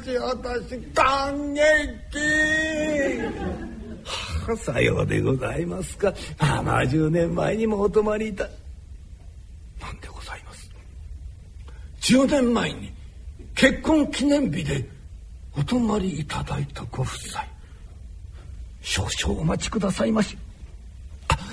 [0.02, 1.60] じ私感激
[4.04, 6.12] はあさようでございますか。
[6.38, 8.44] まあまあ10年前にもお泊まりいた。
[9.80, 10.47] なんでございます？
[12.08, 12.90] 10年前に
[13.54, 14.88] 結婚記念日で
[15.54, 17.44] お泊まりいただいたご夫妻。
[18.80, 20.38] 少々お待ちくださいまし。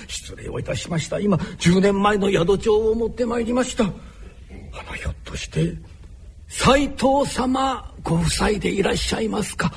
[0.08, 1.18] 失礼をいたしました。
[1.18, 3.84] 今10年前の宿帳を持ってまいりました。
[3.84, 3.92] あの
[4.94, 5.74] ひょっとして
[6.48, 9.70] 斎藤様ご夫妻でいらっしゃいますか？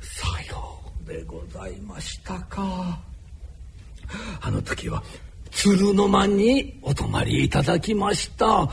[0.00, 3.00] さようでございましたか。
[4.42, 5.02] あの時は
[5.50, 8.70] 鶴の間にお泊まりいただきました。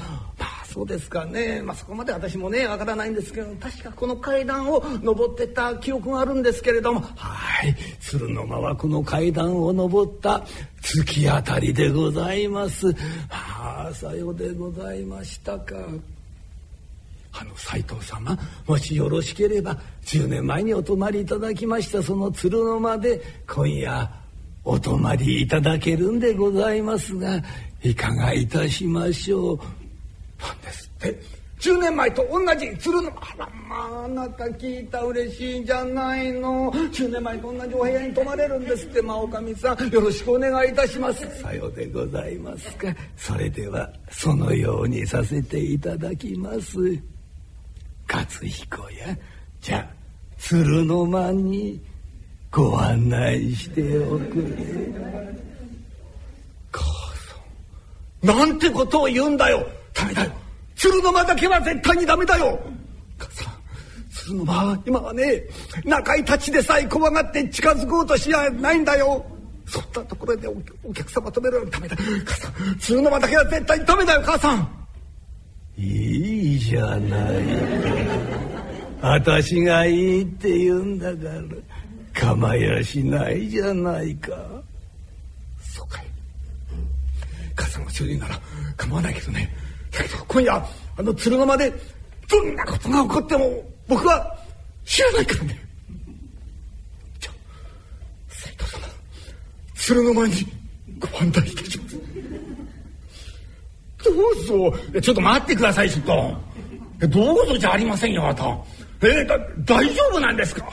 [0.72, 10.46] そうですかね、まあ、そこまで私もねわからないんですけど確かこの階段を登ってた記憶があるんですけれどもはい鶴の間はこの階段を登った
[10.82, 12.92] 月あたりでございます。
[13.30, 15.76] はあさようでございましたか。
[17.34, 24.12] あの斎藤様もしよろしければ10年前にお泊まりいただきましたその鶴の間で今夜
[24.66, 27.42] お泊まりいただけるんでございますが
[27.84, 29.81] いかがいたしましょう。
[30.42, 31.42] なんですって。
[31.62, 32.76] 10年前と同じ。
[32.80, 36.72] 鶴のあらまああなた聞いた嬉しいんじゃないの。
[36.72, 39.90] 10年前と同じお部屋に泊まれるんですってまあおかみさん。
[39.90, 41.42] よろしくお願いいたします。
[41.42, 42.88] さようでございますか。
[43.16, 46.78] それではそのようにさせていただきます。
[48.12, 49.16] 勝彦や
[49.62, 49.88] じゃあ
[50.40, 51.80] 鶴の間に
[52.50, 54.92] ご案内しておくれ。
[56.72, 56.84] 母
[57.16, 57.36] さ
[58.24, 58.28] ん。
[58.28, 60.32] なんてことを言うんだよダメだよ。
[60.76, 62.60] 鶴の間だけは絶対にダメだよ。
[63.18, 63.54] 母さん
[64.12, 65.44] 鶴の間は今はね
[65.86, 69.26] 中井たちでさえ怖がって近づこうとしやないんだよ。
[69.68, 71.96] そんなところでお客様止めるのダメだ。
[72.26, 74.68] 母さん鶴の間だけは絶対にダメだよ母さん。
[75.78, 77.42] いいじゃない。
[79.02, 84.32] 私がいいって言うんだから構やしないじゃないか。
[85.60, 86.06] そうかい。
[87.56, 88.40] 母さんが強いなら
[88.78, 89.50] 構わないけどね
[90.28, 91.74] 今夜あの鶴の間で
[92.30, 94.38] どんなことが起こっても僕は
[94.86, 95.60] 知らないからね。
[97.20, 97.36] じゃあ
[98.30, 98.88] 斎藤様
[99.76, 100.34] 鶴の間に
[101.00, 101.98] ご案内いたします。
[104.04, 105.02] どうぞ。
[105.02, 107.08] ちょっと待ってくださいちょっと。
[107.08, 108.58] どうぞじゃありませんよあた。
[109.04, 110.70] えー、だ大丈夫なんですか、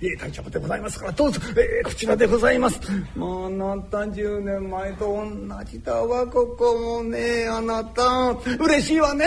[0.00, 2.80] えー、大丈夫でございますからどうぞ、えー、こちらでございます。
[3.16, 7.48] もうあなた10年前と同じだわここもね。
[7.50, 8.30] あなた。
[8.60, 9.26] 嬉しいわね。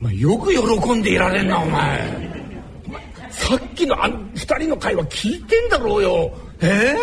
[0.00, 2.38] お前よく喜んでいられんなお前。
[3.30, 6.32] さっきのあの二人の会話聞いてんだろうよ。
[6.60, 6.94] え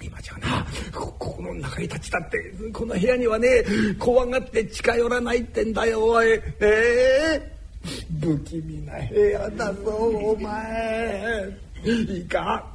[0.00, 2.38] ー、今じゃなここの中に立ちたって
[2.72, 3.64] この部屋にはね
[3.98, 6.28] 怖がって近寄らないってんだよおい。
[6.28, 7.57] ええー？
[8.20, 11.48] 不気味な部屋だぞお前。
[11.84, 12.66] いいか？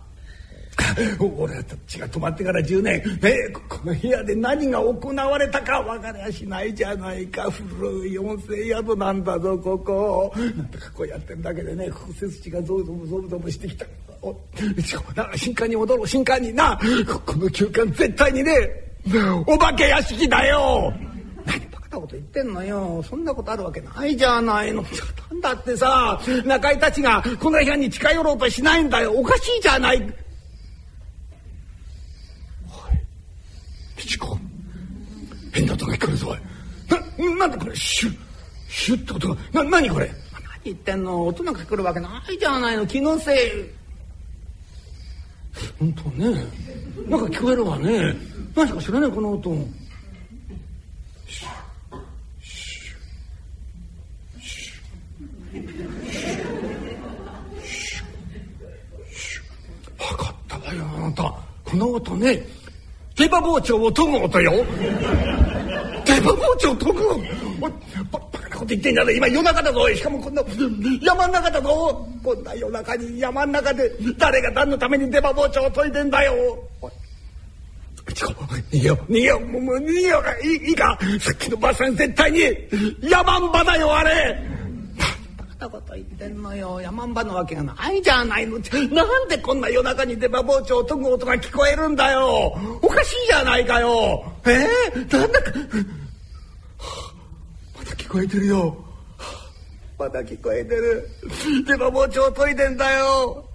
[1.19, 3.37] 俺たちが泊まってから10年、ね、
[3.69, 7.49] この部屋で何が行われたか分かりゃしないじゃないか。
[7.51, 10.33] 古い温泉宿なんだぞここ。
[10.35, 13.85] なんとかこうやってるだけでね背筋がゾウゾウゾウゾウしてきた。
[14.23, 14.35] お
[14.81, 16.51] しかもな新館に戻ろう新館に。
[16.53, 16.79] な
[17.25, 18.51] この休館絶対にね
[19.45, 20.91] お化け屋敷だよ。
[21.93, 23.03] なこと言ってんのよ。
[23.03, 24.81] そんなことあるわけないじゃないの。
[24.81, 24.89] な
[25.37, 29.13] んだってさ中井たちがこの部屋に近寄ろうとしないんだよ。
[29.13, 30.13] おかしいじゃない。
[33.95, 34.37] 美智子
[35.53, 36.35] 変な音が聞こえるぞ
[36.89, 36.99] な
[37.37, 37.75] なんでこれ？
[37.75, 38.17] シュッ
[38.67, 39.35] シュッってことが。
[39.63, 40.07] な何これ？
[40.07, 40.15] 何
[40.65, 41.27] 言ってんの？
[41.27, 42.87] 音なんか聞こえるわけないじゃないの。
[42.87, 43.37] 気のせい。
[45.79, 46.25] 本当ね。
[47.07, 48.15] なんか聞こえるわね。
[48.55, 49.51] 何か知らないこの音。
[49.51, 49.67] 分
[60.17, 61.23] かったわよあなた
[61.65, 62.45] この音ね
[63.15, 64.51] 出刃包丁を研ぐ音よ。
[66.05, 67.03] 出刃包丁研ぐ。
[68.11, 69.87] ババカなこと言ってんじゃない今夜中だぞ。
[69.95, 70.43] しかもこんな
[71.01, 72.07] 山の中だぞ。
[72.23, 76.33] こんな夜中に山の中で誰が何のために出刃包丁を研いでんだよ。
[78.71, 79.11] 逃げよう。
[79.11, 79.45] 逃げよう。
[79.45, 80.97] もう逃げよういいいいか。
[81.19, 82.39] さっきのばあさん絶対に
[83.01, 84.37] 山んばだよあれ。
[85.63, 86.81] なこと言ってんのよ。
[86.81, 88.59] 山んばのわけがないじゃないの。
[88.91, 92.57] なんでこんな夜中に出刃包丁を研ぐ音が聞こえるんだよ。
[92.81, 94.25] おかしいじゃないかよ。
[94.45, 94.67] え？
[94.93, 95.51] ー、なんだか。
[97.77, 98.77] まだ聞こえてるよ。
[99.97, 101.09] まだ聞こえてる。
[101.65, 103.49] 出刃包丁を研いでんだよ。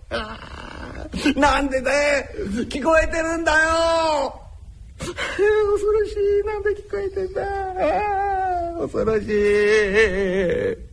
[1.37, 1.90] なんでね
[2.71, 4.40] 聞こえてるんだよ。
[4.99, 6.47] 恐ろしい。
[6.47, 7.42] なんで聞こえてんだ。
[8.81, 9.25] 恐ろし
[10.85, 10.88] い。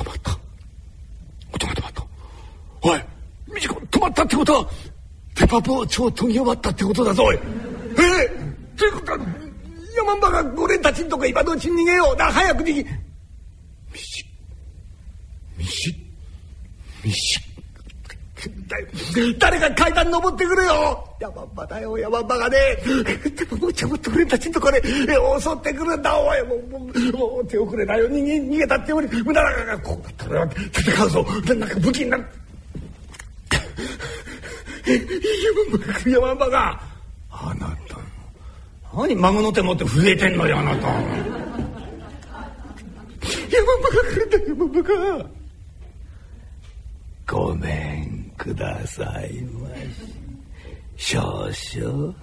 [0.00, 0.30] 止まった。
[1.58, 1.80] 止まった。
[1.80, 2.06] 止まった
[2.82, 3.04] おい
[3.54, 4.68] 美智子止まったってことは
[5.34, 7.36] ペパ包丁を研ぎ終わったってことだぞおい。
[7.36, 9.18] えー、ということは
[9.96, 12.16] 山んばが俺たちんとこ今のうちに逃げよう。
[12.16, 12.82] だ早く逃げ。
[13.92, 14.24] みし
[15.58, 15.94] みし
[17.04, 17.49] みし
[19.38, 21.04] 誰が階段登ってくるよ。
[21.20, 22.58] 山んばだよ山んばがね。
[23.36, 32.24] でももうちょっと俺たちんとこで襲ってくるんだおいもうもう手遅れだよ逃げ逃げたっており無駄だからこうだったら戦うぞなんか武器になる
[36.06, 36.80] 山んばが
[37.30, 37.98] あなた
[38.96, 41.12] 何孫の手持って震えてんのよあなた山ん
[43.82, 45.26] ばが来るんだ山んばが
[47.26, 48.09] ごめん
[48.40, 49.84] くださいまし。
[50.96, 52.14] 少々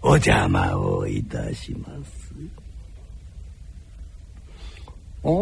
[0.00, 2.32] お邪魔をいたします。
[5.22, 5.32] あら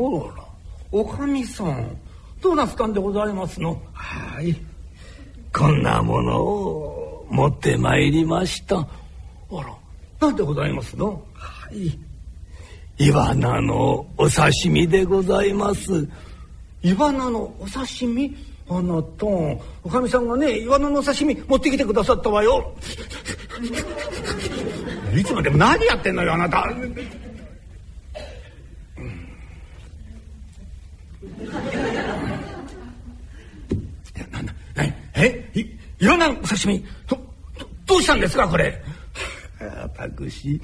[0.91, 1.97] おかみさん
[2.41, 3.81] どうなすったんでございますの？
[3.93, 4.57] はい。
[5.53, 8.79] こんなものを持ってまいりました。
[8.79, 8.87] あ
[9.53, 9.77] ら
[10.21, 11.25] なんでございますの？
[11.35, 11.97] はい。
[12.99, 16.09] イワナのお刺身でございます。
[16.83, 18.56] イワナのお刺身？
[18.69, 22.75] あなたおかみさんがねイワナの刺身持ってきてくださったわよ。
[25.15, 26.67] いつまでも何やってんのよあなた、
[35.15, 35.61] えい
[36.05, 36.85] イワナの刺身？
[37.09, 37.19] ど
[37.87, 38.83] どうしたんですかこれ？
[39.83, 40.61] 私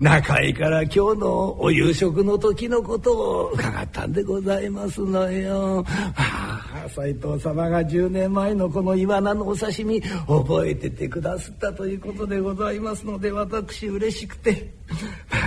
[0.00, 5.84] 中井から今日のお夕食の時のことを伺ったんでございますのよ。
[6.16, 14.72] ああ斎藤様が10年前のこのイワナのお刺身覚えててくださったということでございますので私嬉しくて、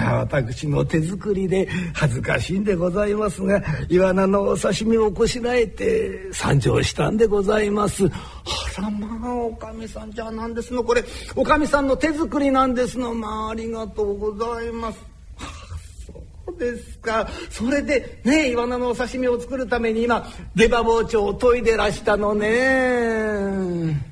[0.06, 8.06] 私の手作りで恥ずかしいんでございますがイワナのお刺身をこしらえて参上したんでございます。
[8.06, 10.84] あらまあおかみさんじゃあ何ですの？
[10.84, 11.04] これ
[11.36, 15.00] おかみさんの手作りなんですのまあありがとうございます。
[16.06, 17.28] そうですか。
[17.50, 24.12] それでねイワナのお刺身を作るために今出刃包丁を研いでらしたのね。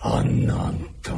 [0.00, 1.12] あんなんと。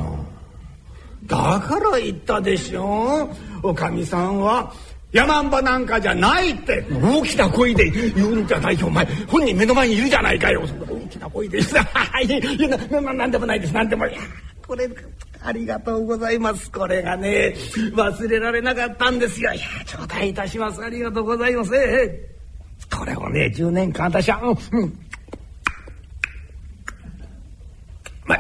[1.27, 3.31] だから言ったでしょ。
[3.63, 4.73] おかみさんは
[5.13, 6.85] 山んばなんかじゃないって。
[6.91, 8.87] 大きな声で言うんじゃないよ。
[8.87, 10.63] お前本人目の前にいるじゃないかよ。
[10.89, 11.63] 大きな声で い
[12.61, 13.75] やなななんでもないです。
[13.75, 14.13] なんでもい。
[14.13, 14.19] や
[14.67, 14.89] これ
[15.43, 16.70] ありがとうございます。
[16.70, 17.55] これがね
[17.95, 19.53] 忘れられなかったんですよ。
[19.53, 20.82] いや頂戴いたします。
[20.82, 21.70] ありがとうございます。
[22.97, 24.80] これをね10年間私はうん。
[24.80, 24.99] うん
[28.26, 28.36] ま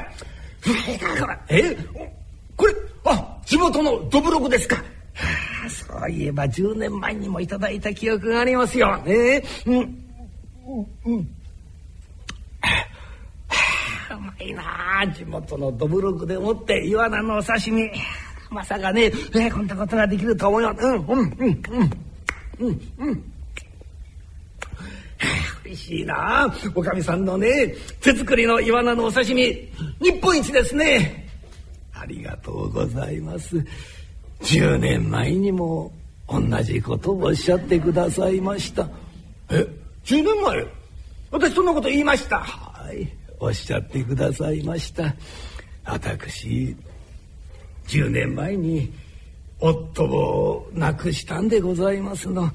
[1.48, 1.76] え
[2.56, 2.74] これ
[3.04, 4.76] あ地元のどぶろくですか。
[5.68, 8.96] そういえば10年前にもいただいた記憶がありますよ。
[8.98, 9.74] ねうん。
[9.76, 9.82] うん。
[11.04, 11.16] うん。
[11.16, 11.26] う
[14.20, 17.90] まいな地元のどぶろくでもってイワナのお刺身。
[18.50, 20.74] まさかね、えこんなことができると思うよ。
[20.76, 21.62] うん、うん、うん、うん。
[22.58, 23.32] うん、うん。
[25.64, 29.44] 嬉しいなおかみさんのね手作りのイワナのお刺身
[30.00, 31.28] 日本一ですね
[31.92, 33.56] ありがとうございます
[34.42, 35.92] 10年前にも
[36.28, 38.88] 同じことをおっしゃってくださいました
[39.50, 39.66] え
[40.04, 40.66] 10年前？
[41.30, 45.14] 私そんなこと言いましたはいおっしゃってくださいました。
[45.84, 46.76] 私
[47.86, 48.92] 10年前に
[49.58, 52.50] 夫を亡くしたんでございますの。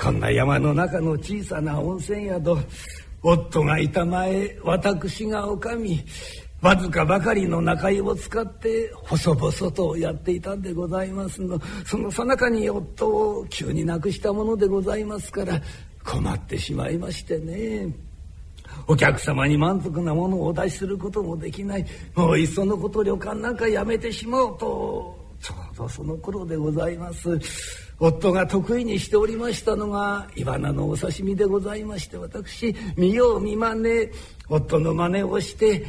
[0.00, 2.56] こんな山の中の小さな温泉宿
[3.22, 6.04] 夫がいた前私がおかみ
[6.60, 11.60] わずかばかりの仲居を使って細々とやっていたんでございますの。
[11.84, 15.60] そのさなかに夫を急に亡くしたものでございますから
[16.04, 18.07] 困ってしまいましてね。
[18.86, 21.86] お客様に満足なものをお出しすることもできない。
[22.14, 25.28] もういっそのこと旅館なんかやめてしまおうと。
[25.40, 27.38] ちょうどその頃でございます。
[28.00, 34.12] 夫が得意にしておりましたのがイワナのお刺身でございまして私見よう見まね
[34.48, 35.84] 夫の真似をして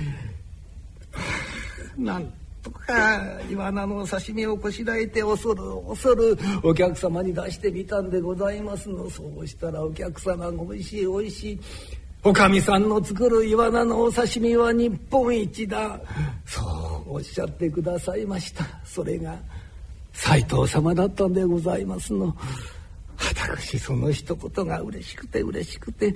[1.96, 9.08] なんとかイワナのお刺身をこしらえて恐る恐るお客様に出してみたんでございますの。
[9.10, 11.60] そうしたらお客様がおいしいおいしい。
[12.22, 16.02] おかみさんの作るイワナのお刺身は日本一だ。
[16.46, 16.62] そ
[17.08, 18.66] うおっしゃってくださいました。
[18.84, 19.38] それが
[20.12, 22.36] 斎藤様だったんでございますの。
[23.18, 26.14] 私その一言が嬉しくて嬉しくて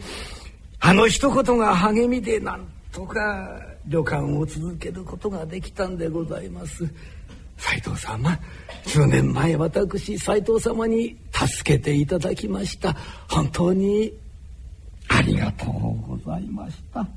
[0.80, 6.86] あの一言が励みでなんとか旅館を続けることができたんでございます。
[7.58, 8.38] 斉藤様
[8.86, 12.94] 10年前私斉藤様に助けていただきました。
[13.30, 14.14] 本当に
[15.10, 15.72] ありがとう
[16.10, 17.08] ございました。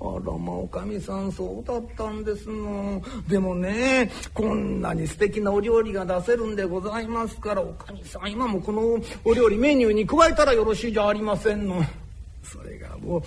[0.00, 3.02] あらまおかみさんそうだったんですの。
[3.28, 11.82] でもねこんなに素敵なお料理が出せるんでございますからおかみさん今もこのお料理メニューに加えたらよろしいじゃありませんの。
[12.44, 13.22] それがもう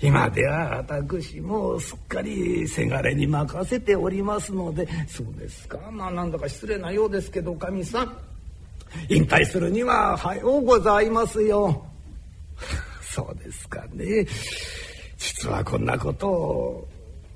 [0.00, 4.88] 今では私もすっかりせがれに任せておりますので。
[5.06, 5.78] そうですか。
[5.90, 8.16] まあなんだか失礼なようですけどおかみさん。
[9.10, 11.84] 引退するには早うございますよ。
[13.14, 14.26] そうですかね。
[15.16, 16.88] 実はこんなことを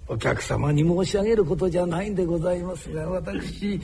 [0.08, 3.80] お客様に申し上げることじゃないんでございますが私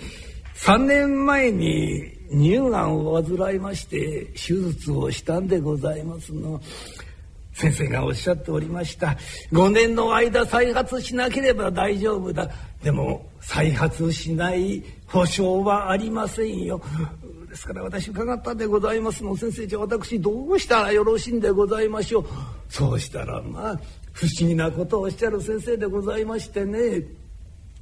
[0.57, 6.61] 3年前に乳がんを患いまして手術をしたんでございますの。
[7.53, 9.17] 先生がおっしゃっておりました。
[9.53, 12.51] 5年の間再発しなければ大丈夫だ。
[12.83, 16.83] でも再発しない保証はありませんよ。
[17.55, 19.23] ですから私伺ったでございます。
[19.23, 22.27] の先生じゃ私どうしたらよろしいんでございましょう
[22.69, 23.81] そうしたらまあ
[24.11, 27.05] 不思議なことをおっしゃる先生でございましてね。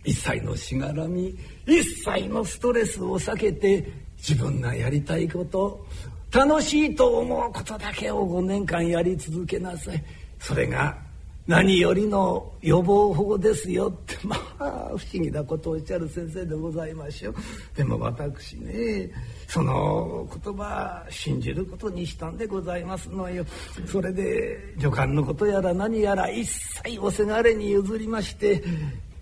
[0.05, 5.87] 一切のしがらみ一切のストレスを避けて自分がやりたいこと
[6.31, 10.05] 楽しいと思うことだけを5年間やり続けなさい。
[10.39, 10.99] それが
[11.47, 17.35] 何よりの予防法ですよってまあ不思議なことをおっしゃる先生でございましょう
[17.77, 19.11] でも私ね
[19.49, 23.45] その言葉信じることにしたんでございますのよ。
[23.87, 28.63] それで旅館のことやら何やら一切おせがれに譲りまして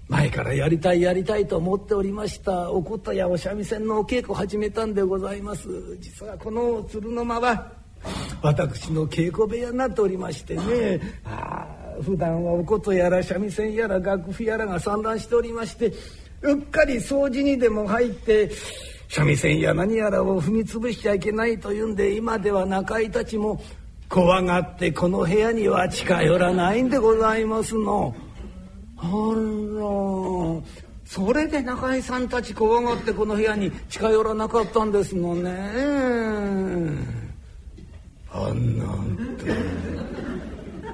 [0.08, 5.96] 前からやりたいやりたいと思っておりましたお琴やお三味線のお稽古始めたんでございます。
[5.98, 7.72] 実はこの鶴の間は
[8.42, 11.00] 私の稽古部屋になっておりましてね。
[11.24, 11.66] あ
[12.02, 15.92] 普段はお琴やら三味線やら楽譜やらが散乱しておりまして
[16.42, 18.50] うっかり掃除にでも入って
[19.08, 23.60] 三味線や何やらを踏み潰しちゃいけないというんで今では中井たちも
[24.10, 28.12] 怖がってこの部屋には近寄らないんでございますの。
[28.96, 29.10] あら。
[31.04, 35.50] それで中井さんたち怖がってこの部屋に近寄らなかったんですもんね。
[38.32, 39.89] あんなんて。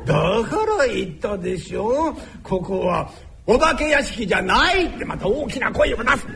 [0.06, 0.14] だ
[0.48, 2.14] から言ったでしょ？
[2.42, 3.10] ここは。
[3.46, 6.26] お化け屋敷じゃないってまた大きな声を出す。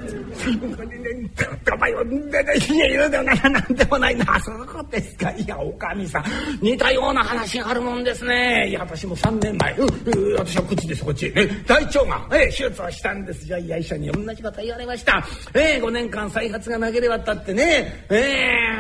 [1.72, 4.38] お前は、いやいや、なんでもないな。
[4.40, 5.30] そうですか。
[5.32, 6.24] いや、おかみさん。
[6.61, 8.68] 似たような話があるもんですね。
[8.68, 11.30] いや、私も3年前、うう私はこっちです、こっち。
[11.30, 13.44] ね、大腸が、え手術をしたんです。
[13.44, 15.26] じゃあ、いや、医者に同じこと言われました。
[15.54, 18.04] えー、5年間再発がなければったってね。
[18.11, 18.22] え、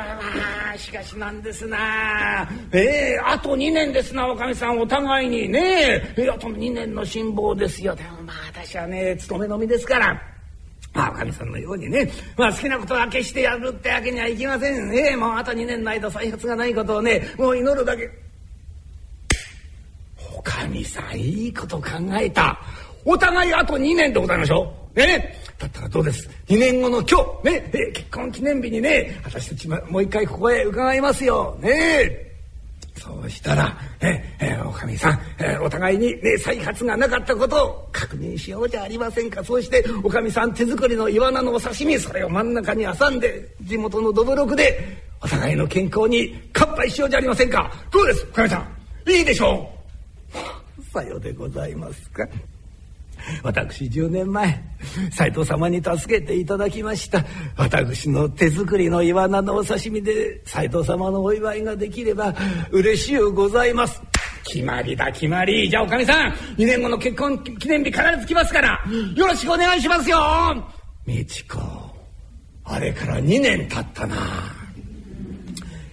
[0.06, 2.48] まあ、しかしなんですな。
[2.72, 4.78] え、あと2年ですな、おかみさん。
[4.78, 6.14] お互いにね。
[6.16, 7.96] えー、あと2年の辛抱ですよ。
[8.30, 10.22] まあ、私はね、勤めのみですから。
[10.94, 15.16] まあ、おかみさんのようにね、まあ、好きなことは決してやるってわけにはいきませんね。
[15.16, 18.08] もうあと2年の間再発がないことをね、もう祈るだけ。
[20.36, 22.60] おかみさん、いいこと考えた。
[23.04, 24.98] お互いあと2年でございましょう。
[24.98, 32.29] ねだったらどうです？2年後の今日ね、結婚記念日にね私たちもう一回ここへ伺いますよね
[33.00, 39.42] そうしたら、ええおかみさん、えお互いに、ね、再発がなかったことを確認しようじゃありませんか。
[39.42, 47.72] そうしておかみさん手作りのイワナのお刺身それを真ん中に挟んで地元のどぶろくでお互いの健康に乾杯しようじゃありませんか。
[47.90, 48.58] どうですおかみさ
[49.06, 49.10] ん。
[49.10, 49.70] いいでしょ
[50.78, 50.92] う。
[50.92, 52.28] さようでございますか。
[53.42, 54.62] 私10年前
[55.12, 57.24] 斎藤様に助けていただきました。
[57.56, 62.34] 私の手作りのイワナのお刺身で斎藤様のお祝いができれば
[62.70, 64.02] 嬉しゅうございます。
[64.44, 65.68] 決まりだ決まり。
[65.68, 68.80] じゃあおかみさん2年後の結婚記念日必ず来ますから
[69.14, 70.18] よろしくお願いしますよ。
[71.06, 71.58] 美智子
[72.64, 74.16] あれから2年経ったな。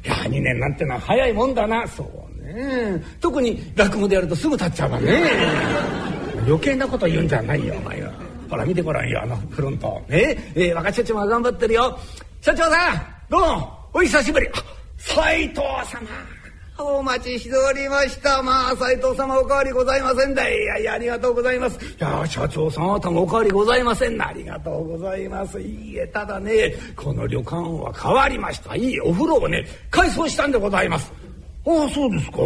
[0.05, 1.88] いや2年なんてのは早いもんだな。
[1.88, 3.03] そうね。
[3.19, 6.07] 特に落語でやるとすぐ経っちゃうわね。
[6.48, 8.12] 余計なこと言うんじゃないよお前は。
[8.50, 10.02] ほら見てごらんよあのフロント。
[10.08, 12.00] ねえー、若社長が頑張ってるよ。
[12.39, 14.48] 社長さんどうもお久しぶり。
[14.98, 16.08] 斎藤様。
[16.80, 18.41] お待ちしておりました。
[18.41, 21.84] まあ斎藤様おかわりございませんだいやいやありがとうございます。
[21.84, 24.30] いや社長さん方もおかわりございませんな。
[24.30, 25.60] ありがとうございます。
[25.60, 28.76] いいえただねこの旅館は変わりました。
[28.76, 31.12] いいお風呂をね改装したんでございます。
[31.66, 32.38] ああそうですか。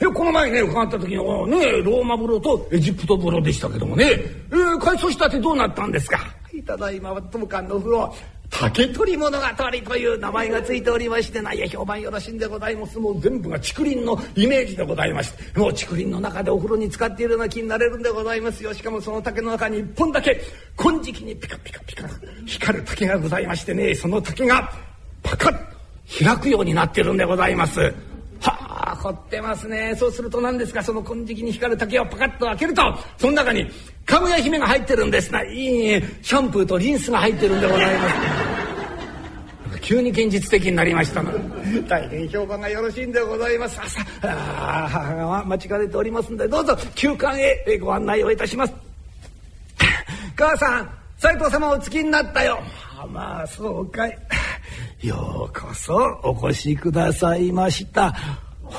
[0.00, 6.18] えこの前ね伺った時のねローマ風呂とエジプト風呂でしたけどもね、えー、改装したってどうなったんですか？
[6.66, 8.14] ただいま当館のお風呂
[8.48, 9.46] 竹取物語
[9.84, 12.98] という名前がついておりましてないや評判よろしいんでございます。
[12.98, 18.62] もう全部が竹林のイメージでございましてもう竹林の中でお風呂に使っているような気になれるんでございます。
[18.62, 20.40] よしかもその竹の中に一本だけ
[20.76, 22.08] 金色にピカピカピカ
[22.46, 24.72] 光る竹がございましてねその竹が
[25.22, 27.92] パカッ開くようになってるんでございます。
[28.40, 29.94] はあ凝ってますね。
[29.96, 30.82] そうすると何ですか？
[30.82, 32.82] その金色に光る竹をパカッと開けると
[33.18, 33.66] その中に
[34.04, 35.32] かぐや姫が入ってるんです。
[35.32, 38.14] ないいシャンプーとリンスが入ってるんでございます。
[39.82, 41.30] 急に現実的になりましたの
[41.86, 43.80] 大変評判がよろしいんでございます。
[43.80, 48.74] 朝あ母が待ちかねておりますんでどうぞ休館へご案内をいたします。
[50.36, 52.58] 母さん斎藤様お着きになったよ
[53.08, 54.18] まあそうかい。
[55.06, 58.14] ようこそお越しくださいました。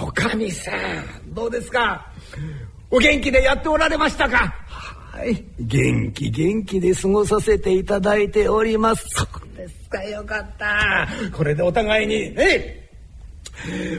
[0.01, 2.05] おかみさんどうですか？
[2.91, 4.53] お元気でやっておられましたか？
[5.11, 5.43] はい。
[5.59, 9.05] 元気元気で過ごさせていただいております。
[9.09, 11.07] そうですかよかった。
[11.35, 12.87] これでお互いにえ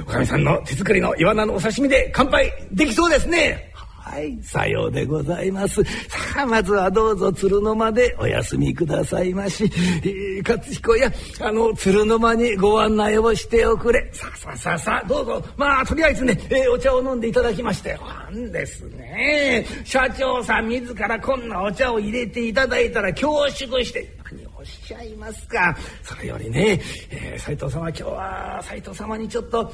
[0.03, 3.68] おかみさんの手作りのイワナのお刺身で乾杯できそうですね
[4.09, 5.85] はい、さようでございます。
[5.85, 9.65] さあ、まずはどうぞ鶴の間でお休みくださいまし。
[9.65, 14.09] えー、勝彦や、あの、鶴の間にご案内をしておくれ。
[14.15, 15.45] さあさあさあさあ、どうぞ。
[15.59, 17.99] まあ、とりあえずね、えー、お茶を飲んでいただきまして。
[17.99, 19.67] なんですね。
[19.85, 24.11] 社長さん自らこんなお茶を入れていただいたら恐縮して。
[24.33, 25.77] 何をおっしゃいますか。
[26.03, 26.81] それよりね、
[27.11, 29.71] えー、斉藤様今日は斉藤様にちょっと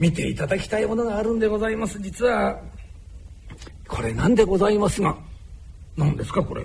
[0.00, 2.00] 見ていただきたいものがあるんでございます。
[2.00, 2.60] 実は、
[3.88, 5.16] これなんでございますが。
[5.96, 6.62] 何ですかこれ。
[6.62, 6.64] あ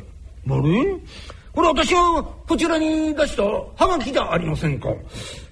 [0.57, 0.95] れ
[1.53, 3.43] これ私はこちらに出した
[3.75, 4.89] ハガキじゃありませんか。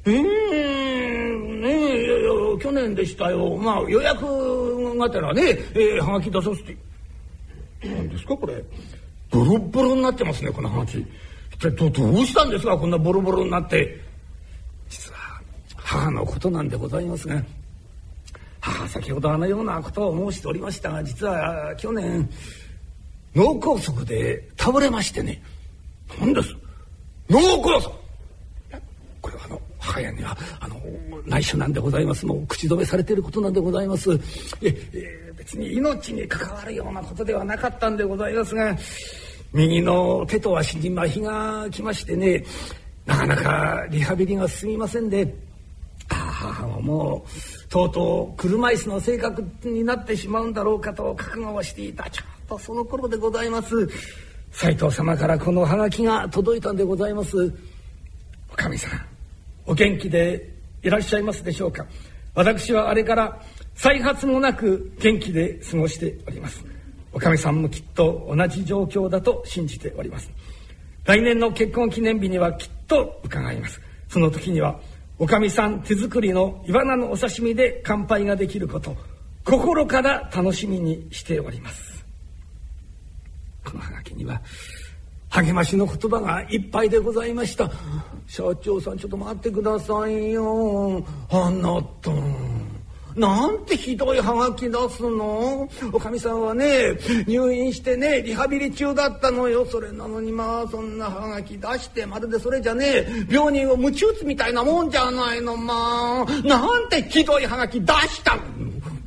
[0.05, 3.55] ええー、ねえいやいや去年でしたよ。
[3.55, 5.43] まあ予約がてらね、
[5.73, 6.75] えー、ハガキ出させて。
[7.83, 8.63] 何ですかこれ。
[9.29, 10.97] ボロボロになってますねこのハガキ
[11.53, 13.97] 一体どどうしたんですかこんなボロボロになって。
[14.89, 15.17] 実は
[15.77, 17.41] 母のことなんでございますが、
[18.61, 22.29] はあ、先ほどあのようなことを申しておりましたが実は去年
[23.35, 25.41] 脳梗塞で倒れましてね。
[26.19, 26.55] 何です？
[27.29, 27.91] 脳梗塞。
[29.21, 30.75] これはあの母親にはあの
[31.25, 32.25] 内緒なんでございます。
[32.25, 34.09] もう口止めされていることなんでございます。
[34.61, 38.77] え別に命に関わるようなことではなかったんでございますが
[39.53, 42.45] 右の手と足に麻痺が来ましてね
[43.07, 45.33] なかなかリハビリが進みませんで
[46.41, 52.23] 母はもうとうとう車椅子の性格になってしまうんだろうかと覚悟をしていたちょ
[52.55, 53.87] ったその頃でございます。
[54.51, 57.53] 斎藤様からこのハガキが届いたんでございます。
[58.51, 59.05] おかみさん
[59.65, 61.85] お元気でいらっしゃいますでしょうか。
[62.33, 63.41] 私はあれから
[63.75, 66.63] 再発もなく元気で過ごしております。
[67.13, 70.31] おかみさんもきっと同じ状況だと信じております。
[71.05, 73.81] 来年の結婚記念日にはきっと伺います。
[74.07, 74.79] その時には
[75.21, 78.97] おかみさん手作りのイワナのお刺身で乾杯ができること
[79.45, 82.03] 心から楽しみにしております。
[83.63, 84.41] このハガキには
[85.29, 87.69] 励ましの言葉がいっぱいでございました。
[88.25, 91.05] 社長さんちょっと待ってくださいよ。
[91.29, 92.11] あなた
[93.15, 95.69] なんてひどいハガキ出すの。
[95.91, 96.97] おかみさんはね
[97.27, 99.65] 入院してねリハビリ中だったのよ。
[99.65, 106.47] それなのにまあそんなハガキ出してまるでそれじゃねえ病人を鞭打つみたいなもんじゃないのまあ。
[106.47, 108.37] なんてひどいハガキ出した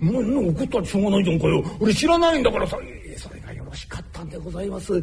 [0.00, 1.64] もう怒ったらしょうがないじゃんかよ。
[1.80, 2.76] 俺知らないんだからさ。
[3.16, 5.02] それがよろしかったんでございます。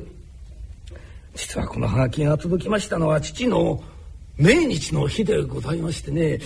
[1.34, 3.82] 実はこのハガキが届きましたのは父の
[4.38, 6.40] 命日の日でございましてね。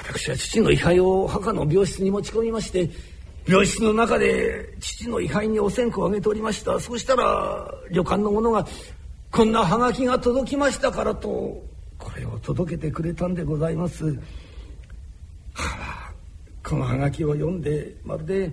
[0.00, 2.90] 私は父の位牌を母の病室に持ち込みまして
[3.46, 8.66] 病室の中で父の位牌にお線香をあげておりましたそうしたら旅館の者が
[9.30, 11.28] 「こんなハガキが届きましたから」と
[11.98, 14.18] これを届けてくれたんでございます
[15.52, 16.12] 母は
[16.64, 18.50] このハガキを読んでまるで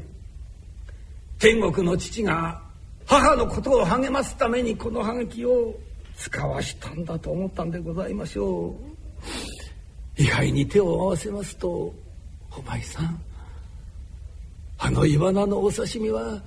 [1.40, 2.62] 天国の父が
[3.06, 5.76] 母のことを励ますためにこのハガキを
[6.18, 9.57] 使わしたんだと思ったんでございましょう。
[10.18, 11.94] 位牌に手を合わせますと
[12.58, 13.22] 「お前さん
[14.80, 16.42] あのイワナのお刺身は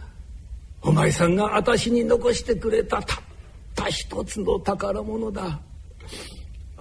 [0.83, 3.19] お前さんが私に残してくれたたっ
[3.75, 5.61] た一つの宝物だ」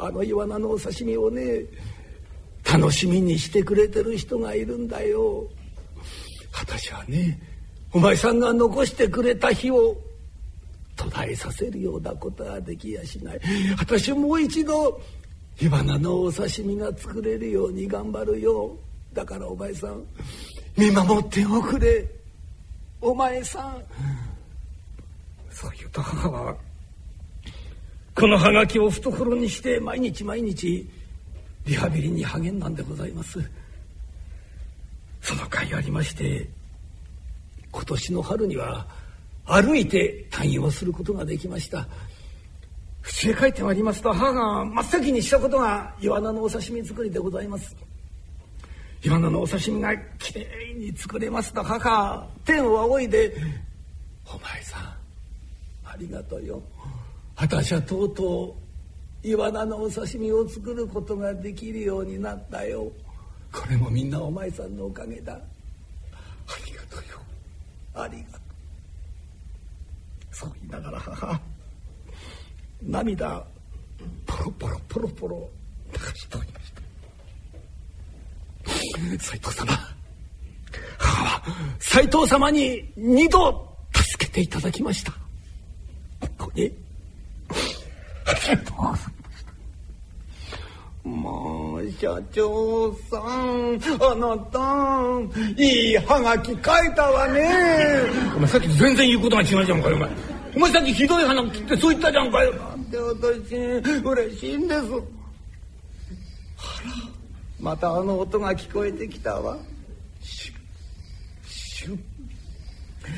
[0.02, 1.66] あのイワナのお刺身をね
[2.64, 5.50] 楽しみにしてくれてる人がいるんだよ。
[6.54, 7.40] 私はね
[7.92, 9.98] お前さんが残してくれた日を
[10.96, 13.40] 途絶えさせるようなことはできやしない。
[13.78, 15.02] 私もう一度
[15.60, 18.78] 火花のお刺身が作れるように頑張るよ
[19.12, 20.02] だからお前さん
[20.78, 22.06] 見守っておくれ。
[23.02, 23.84] お前さん。
[25.52, 26.56] そう言うと母は
[28.16, 30.90] このハガキを懐にして毎日毎日
[31.66, 33.40] リハビリに励んだんでございます。
[35.22, 36.48] その甲斐ありまして
[37.70, 38.88] 今年の春には
[39.44, 41.86] 歩いて退院をすることができました。
[43.04, 47.76] 家へ帰ってまいりますと母が真っ先にしたことがイワナのお刺身作りでございます。
[49.02, 53.34] イワナのお刺身がきれいに作れますと母天を仰いで
[54.28, 54.84] 「お前さん
[55.86, 56.62] ありがとうよ。
[57.38, 58.58] 私はとうと
[59.24, 62.92] うイワナのお刺身を作ることができるようになったよ。
[63.54, 65.34] これもみんなお前さんのおかげだ。
[65.34, 65.40] あ
[66.66, 67.20] りがとうよ。
[67.94, 68.38] ありがと。
[68.38, 68.42] う」
[70.36, 71.42] そう言いながら母
[72.82, 73.46] 涙
[74.26, 75.50] ポロポロポロポロ
[75.94, 76.72] 流しておりまし
[79.18, 79.24] た。
[79.24, 79.74] 斎藤様
[80.98, 81.44] 母は
[81.80, 85.12] 斎藤様に二度助けていただきました。
[86.22, 86.72] 本当に
[88.26, 89.04] ありがとうございまし
[91.04, 91.10] た。
[91.10, 94.60] もう社長さんあなた
[95.58, 96.62] いいハガキ書い
[96.96, 97.50] たわね。
[98.36, 100.10] お前さっき全然言うことが違うじゃんかよお前
[100.56, 102.54] お前さっきひどい花切ってそう言ったじゃんかよ。
[102.54, 104.82] なんで私嬉しいんです？
[104.82, 105.02] あら、
[107.60, 109.58] またあの音が聞こえてきたわ。
[110.22, 110.58] シュッ、
[111.46, 111.98] シュッ。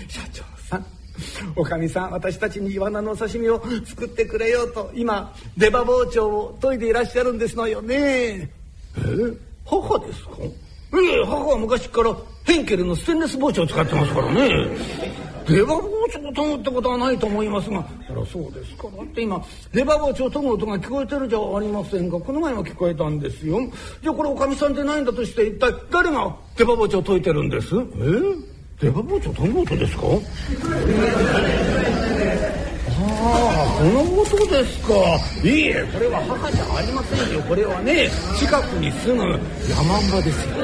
[0.08, 0.86] 社長さん、
[1.56, 7.96] おかみさん、私たちにイワナのお刺身を作ってくれようと、今、出刃包丁を研いでいらっしゃるんですのよね。
[7.98, 8.50] え？
[9.66, 10.32] 母ですか？
[10.42, 12.16] ええ、母は昔から
[12.46, 14.78] ヘンケルのステンレス包丁を使ってますからね。
[15.50, 18.88] レバー包丁を研ぐってことはないと思いますがそりゃそうですか。
[18.96, 22.20] だって今レバー包丁を研ぐ音が聞こえてるじゃありませんか。
[22.20, 23.60] この前も聞こえたんですよ。
[24.02, 27.76] じゃあこれおかみさんでないんだとして一体誰がレバー包丁を研いてるんです？
[27.76, 27.80] え？
[28.86, 30.04] レバー包丁研ぐ音ですか？
[33.04, 34.94] ああこの音ですか。
[35.44, 37.42] いいえこれは母じゃありませんよ。
[37.42, 39.40] これはね近くに住む
[39.70, 40.56] 山んばですよ。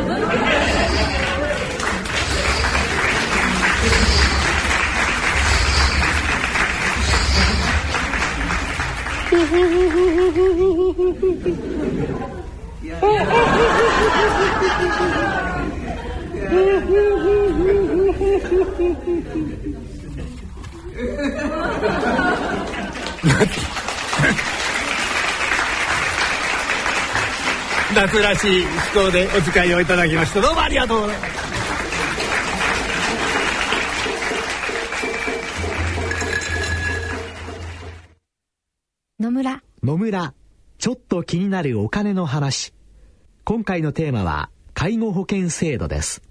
[27.93, 31.56] 夏らしい気候でお使いをいただきましてどうもありがとうございます。
[39.19, 39.63] 野村。
[39.81, 40.35] 野村。
[40.77, 42.71] ちょっと気になるお金の話。
[43.45, 46.21] 今回のテーマは介護保険制度です。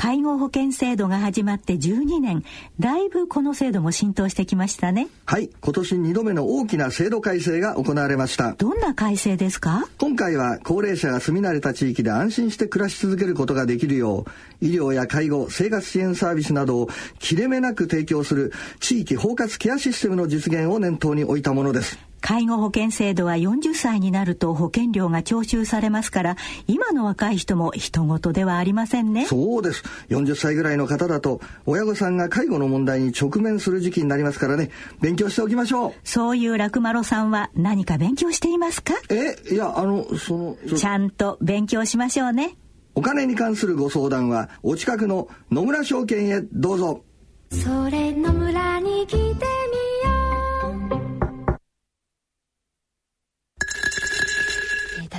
[0.00, 2.42] 介護保険制度が始まって12年。
[2.78, 5.08] だいぶこの制度も浸透してきましたね。
[5.26, 5.50] はい。
[5.60, 8.54] 今年2度目の大きな制度改正が行われました。
[8.54, 9.86] どんな改正ですか？
[9.98, 14.24] 今回は高齢者が住み慣れた地域で安心して暮らし続けることができるよ
[14.62, 16.88] う医療や介護生活支援サービスなどを
[17.18, 29.26] 切れ目なく提供する地域包括ケアシステムの実現を念頭に置いたものです介護保険制度は40歳になると保険料が徴収されますから今の若い人も人事ではありませんね。
[29.26, 29.82] そうです。
[30.08, 34.70] 40歳ぐらいの方だと親御さんが介護の問題に直面する時期になりますからね。
[35.00, 35.92] 勉強しておきましょう。
[36.04, 38.94] そういう楽丸さんは何か勉強していますか？
[39.10, 42.56] えいやあのそのちゃんと勉強しましょうね。
[42.94, 47.04] お金に関するご相談はお近くの野村証券へどうぞ。
[47.50, 49.46] それの村に来て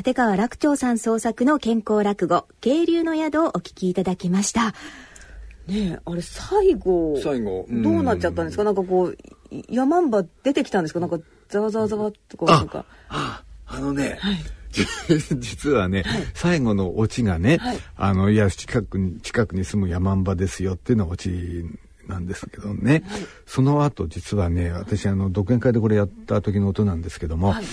[0.01, 4.73] 立川楽長さん創作の健康落語「渓流の宿」をお聞きいただきました。
[5.67, 8.63] ねえあれ最後最後どうなっちゃったんですか？
[8.63, 9.17] なんかこう
[9.69, 10.99] 山んば出てきたんですか？
[10.99, 12.83] なんかざわざわざわっとこうなんか。
[13.09, 14.37] ああのね、はい。
[15.39, 16.23] 実はね、はい。
[16.33, 17.77] 最後のオチがね、はい。
[17.95, 21.63] あのいや近くに近くに住む山んばですよっていうのがオチ
[22.07, 23.03] なんですけどね、
[23.45, 27.65] その後実はね私あの独演会でこれやった時の音なんですけども、はい。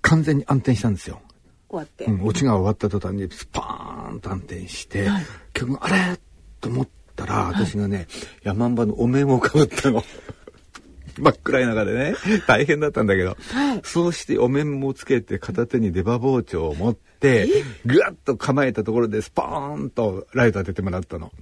[0.00, 1.20] 完全に暗転したんですよ。
[1.68, 5.26] 終わって、うん、オチが終わった途端にスパーンと暗転して、はい。
[5.52, 6.18] 結局あれ？
[6.60, 8.08] と思ったら私がね、
[8.42, 10.02] 山んばのお面をかぶったの。
[11.18, 12.14] 真っ暗い中でね。
[12.46, 13.80] 大変だったんだけど、はい。
[13.84, 17.48] そうしてお面もつけて片手に出刃包丁を持って
[17.84, 21.32] ぐわっと構えたところでスポーンとライト当ててもらったの。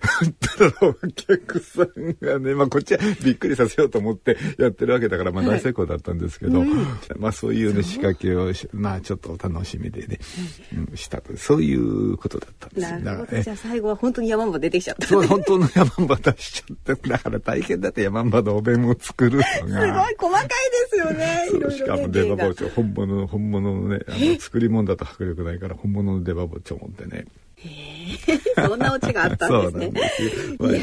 [0.00, 6.64] たらお客さんがね、まあこっちはびっくりさせようと思ってやってるわけだから、まあ大成功だったんですけど、
[7.18, 10.18] まあそういうね仕掛けをし、まあちょっとお楽しみでね、
[10.90, 12.98] うん、したと、そういうことだったんです。
[12.98, 13.42] なるほど。
[13.42, 15.06] じゃあ最後は本当に山んば出てきちゃった。
[15.06, 19.44] そう、本当の山んば出しちゃって、だから大変だって山んばのお弁を作るのが。
[19.46, 19.80] すごい
[20.18, 20.54] 細かいで
[20.90, 21.48] すよね。
[21.54, 27.26] いろいしかも出刃包丁本物の本物のねあの作り物だと迫力ないから本物の出刃包丁持ってね
[28.66, 30.80] そんなオチがあったん そうなんですねですよ、まあね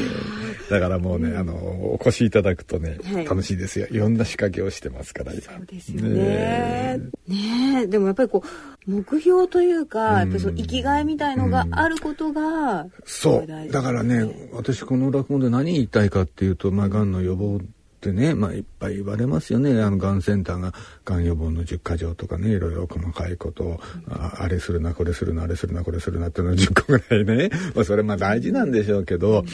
[0.68, 3.24] だからもうね、あのお越しいただくとね、はい。
[3.24, 3.86] 楽しいですよ。
[3.90, 5.32] いろんな仕掛けをしてますから。
[5.32, 7.00] そうですよね。
[7.26, 13.72] ねえ、でもやっぱりこう目標というか、やっぱりその生きがいみたいのがあることが、そう。
[13.72, 17.60] だからね私この落語で何言いたいかっていうとまあがんの予防
[17.98, 19.82] ってね、まあ、いっぱい言われますよね。
[19.82, 20.72] あのがんセンターが
[21.04, 29.44] がん予防の10か条とかねいろいろ細かいことを、ああれするなこれするなあれするなこれするなっていうのを10個ぐらいね、 まあ、それまあ大事なんでしょうけど、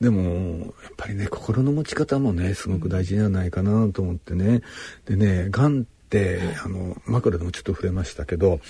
[0.00, 4.62] でもやっぱりね心の持ち方もねすごく大事じゃないかなと思ってね。
[5.04, 8.60] でねがんってあの枕でもちょっと触れましたけど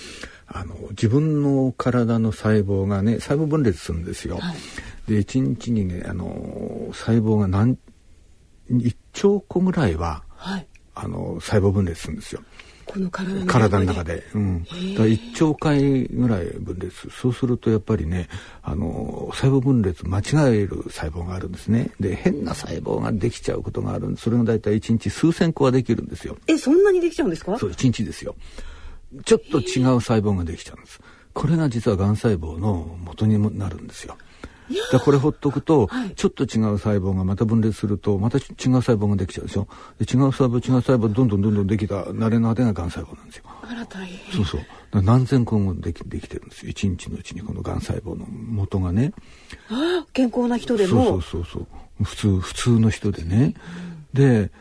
[0.47, 4.39] あの自分の体の細胞がね細胞分裂するんですよ。
[5.07, 7.77] で1日にねあの細胞が何
[8.71, 10.67] 1兆個ぐらいははい。
[10.95, 12.43] あの細胞分裂するんですよ。
[12.85, 13.51] この体の中で。
[13.53, 14.23] 体の中で。
[14.35, 14.63] うん。
[14.63, 17.09] だから1兆回ぐらい分裂。
[17.09, 18.27] そうするとやっぱりね、
[18.61, 20.23] あの、細胞分裂間違
[20.55, 21.91] える細胞があるんですね。
[21.99, 24.23] で、変な細胞ができちゃうことがあるんです。
[24.25, 26.37] それが大体1日数千個はできるんですよ。
[26.47, 27.57] え、そんなにできちゃうんですか？
[27.57, 28.35] そう、1日ですよ。
[29.25, 30.99] ちょっと違う細胞ができちゃうんです。
[31.33, 34.17] これが実はがん細胞の元にもなるんですよ。
[34.69, 39.67] だからこれほっとくと、ちょっと違う細胞がまた分裂するとまた違う細胞ができちゃうでしょ？
[39.99, 43.43] で違う細胞違う細胞どんどんどんどんできた慣れの果てががん細胞なんですよ。
[43.61, 44.35] あら大変。
[44.35, 45.01] そうそう。
[45.01, 46.69] 何千個もできできてるんですよ。
[46.69, 49.13] 一日のうちにこのがん細胞の元がね。
[49.69, 51.05] あ健康な人でそうも。
[51.05, 51.67] そうそうそう。
[52.03, 53.55] 普通普通の人でね、
[54.13, 54.51] で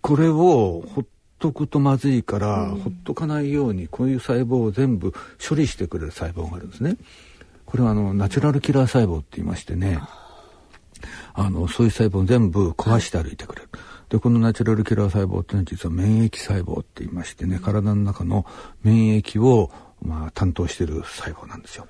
[0.00, 1.04] これをほっ
[1.38, 5.14] とくとまずいから、ほっとかないようにこういう細胞を全部
[5.46, 6.96] 処理してくれる細胞があるんですね
[7.70, 10.00] これはあのナチュラルキラー細胞って言いましてね
[11.34, 13.68] あのそういう細胞を全部壊して歩いてくれる。
[14.08, 18.44] でこのナチュラルキラー細胞っていうのは実は免疫細胞って言いましてね体の中の
[18.82, 19.70] 免疫を、
[20.02, 21.86] まあ、担当している細胞なんですよ。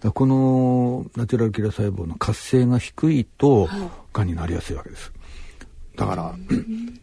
[0.00, 3.68] だこのナチュラルキラー細胞の活性が低いと
[4.14, 5.12] がんになりやすいわけです。
[5.98, 6.32] だから、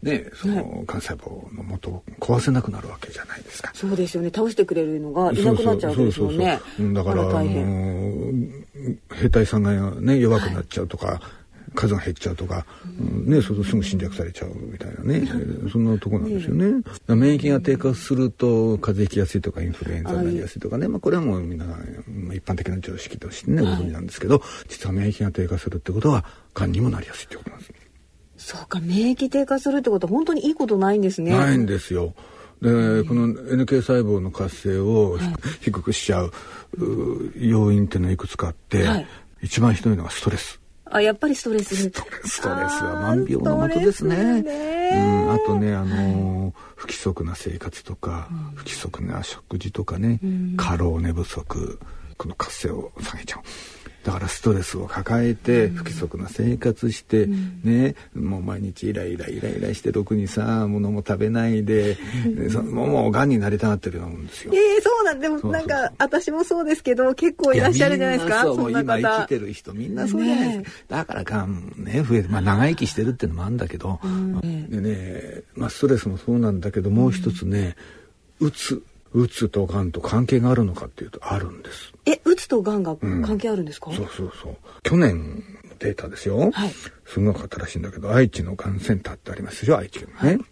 [0.02, 3.70] ね、そのがん細胞の元を壊せなくなるわけじゃないですか。
[3.74, 4.30] そうですよね。
[4.34, 6.58] 倒してくれるのがいなくなっちゃうわけですもんね。
[6.94, 8.32] だから、あの
[9.14, 11.20] 兵隊さんがね弱くなっちゃうとか、
[11.74, 12.64] 数が減っちゃうとか、
[12.98, 13.30] うん。
[13.30, 16.82] ね、そうすぐ侵略されちゃうみたいなね、えーそんなとこなんですよね。
[17.08, 26.24] 免疫が低下すると風邪ひきやすいとかインフルエンザになりやすいとかね、まあ、これはもうみんなまあ一般的な常識としてねご存知なんですけど、実は免疫が低下するってことは
[26.54, 27.72] がんにもなりやすいってことなんです。
[28.46, 31.36] そうか、免疫低下するってことは本当にいいことないんですね。
[31.36, 32.14] ないんですよ。
[32.62, 32.70] で
[33.02, 35.18] この NK 細胞の活性を、
[35.60, 36.32] 低くしちゃう
[37.34, 39.06] 要因っていうのはいくつかあって、はい、
[39.42, 40.60] 一番ひどいのがストレス。
[40.84, 41.74] あ、やっぱりストレス。
[41.74, 44.42] ストレスは万病のもとですね。
[44.42, 51.80] ねうん、あとね、あのー、不規則な生活とか、うん、不規則な食事とかね、うん、過労寝不足、
[52.16, 53.40] この活性を下げちゃう。
[54.06, 64.52] だからストレスを抱えて不規則な生活して、うん、ねもう毎日イライライライラしてろくにさ物も食べないで、うん、もうがんになりたがってるようなもんですよ。
[64.54, 68.42] えー、そうなんでもなんか私もそうですけど結構いらっしゃるじゃないですか。
[68.42, 70.70] そう今生きてる人みんなそうじゃないですか。
[70.70, 77.74] ね、だからがんね増えてまあ長生きしてるっていうのもあるんだけど、うん、でねまあストレスもそうなんだけどもう一つね、
[78.38, 78.84] うつ
[79.14, 81.95] うつとがんと関係があるのかっていうとあるんです。
[82.06, 84.56] え、うつとがんが関係あるんですか、うん、そうそうそう。
[84.82, 86.50] 去年のデータですよ。
[86.52, 86.70] はい。
[87.04, 90.36] すごかったらしいんだけど、愛知のがんセンターってありますでしょ、愛知県のね。
[90.36, 90.46] はい、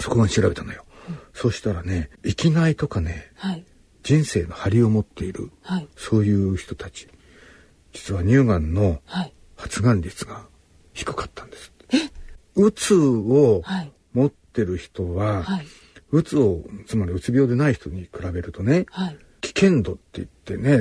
[0.00, 0.84] そこが調べたのよ。
[1.08, 3.64] うん、そしたらね、生きがいとかね、はい、
[4.02, 7.08] 人生の張りを持っている、はい、そういう人たち、
[7.92, 9.00] 実は乳がんの
[9.56, 10.46] 発がん率が
[10.94, 11.72] 低かったんです。
[11.92, 12.10] え？
[12.56, 13.62] うつを
[14.12, 15.66] 持ってる人は、はい
[16.12, 19.18] うつをつまりうつ病でない人に比べるとね、はい、
[19.52, 20.80] 危険度って言ってね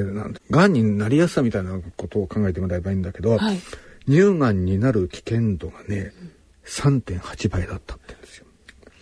[0.50, 3.60] がんになりやすさみたいなことを考えてもらえばいいんだけど、はい、
[4.08, 6.14] 乳がんになる危険度がね、
[6.66, 8.20] 3.8倍だったって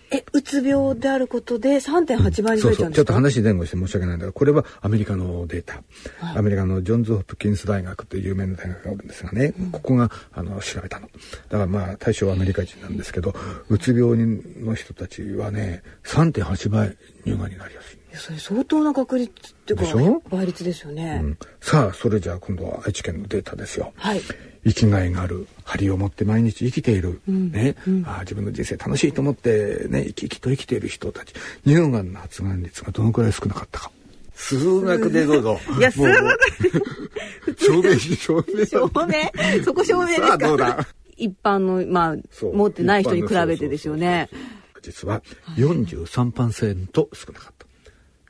[0.09, 2.91] え、うつ病であることで3.8倍に増えちゃうんですか、うん、そうそう。
[2.93, 5.84] ちょっと話前後して申し訳ないんだけど、これはアメリカのデータ。
[6.26, 11.07] はい、アメリカのジョンズ・ホプキンス大学という有名な大学があるんですがね、うん、ここがあの調べたの。
[11.07, 13.36] だからまあ対象はアメリカ人なんですけど、
[13.70, 17.97] うつ病の人たちはね、3.8倍乳がんになりやすい。
[18.13, 23.93] それ相当な確率っていうか倍率ですよね、うん、さあそれじゃあ今度は愛知県のデータですよ。
[23.95, 24.22] はい。
[24.65, 31.34] 生きがいがある張りを持って毎日生きている、うん、ね、うん、あ自分の人生楽しいと思ってね生き生きと生きている人たち。
[31.65, 33.91] 乳がんの発がん率がどのくらい少なかったか。
[34.34, 36.39] 数学でどうぞいや数学
[37.57, 38.65] 証明し証明。
[38.65, 39.63] 証明？
[39.63, 40.22] そこ証明です
[40.57, 40.86] か？
[41.18, 42.15] 一般のまあ
[42.53, 44.30] 持ってない人に比べてですよね。
[44.82, 45.22] 実は
[45.55, 47.66] 43%少なかった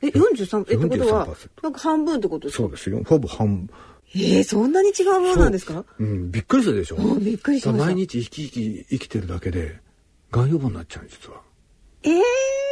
[0.02, 1.28] え43えってことは
[1.62, 2.62] なんか半分ってことですか？
[2.64, 3.02] そうですよ。
[3.04, 3.66] ほぼ半。
[3.66, 3.70] 分
[4.14, 5.84] えー、そんなに違うものなんですか？
[5.98, 6.96] う、ん、びっくりするでしょ。
[7.20, 9.80] びっくりしま毎日生き生き生きてるだけで
[10.30, 11.40] がん予防になっちゃう実は。
[12.04, 12.12] えー、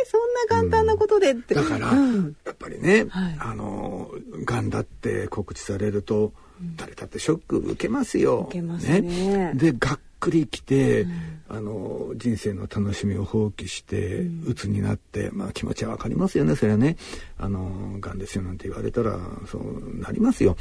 [0.06, 4.08] そんな簡単なことでって、うん、だから、うん、やっぱりね、はい、あの
[4.44, 6.32] がんだって告知されると、
[6.76, 8.46] 誰だってショック受けますよ。
[8.48, 9.00] 受けますね。
[9.00, 9.52] ね。
[9.56, 16.96] でがっくりきて、うん、あの人生の楽しみを放棄して鬱になって、まあ気持ちはわかりますよねそれはね
[17.38, 20.56] あのがんですよなんて言われたらそうなりますよ。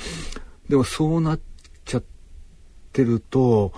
[0.70, 1.40] でもそうなっ
[1.86, 2.04] ちゃっ
[2.92, 3.72] てると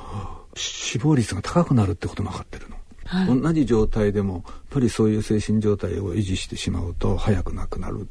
[0.55, 2.77] 死亡率が高くなるってことも分かってるの。
[3.05, 8.07] はい、同じ状態でもやっぱりそういう精神状態を維持してしまうと早くなくなる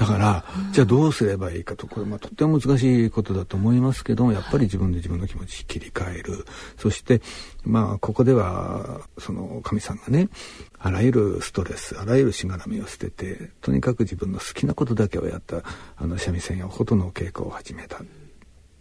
[0.00, 6.46] だから、じゃあどうすればいいかとこれまあとっても難しいことだと思いますけどもやっぱり自分で自分の気持ち切り替える。
[6.78, 7.20] そして
[7.64, 10.30] まあここではその神さんがね
[10.78, 15.62] あらゆるストレスあらゆるしがらみを捨ててとにかく自分の好きなことだけをやった
[15.96, 18.00] あの三味線や琴の稽古を始めた。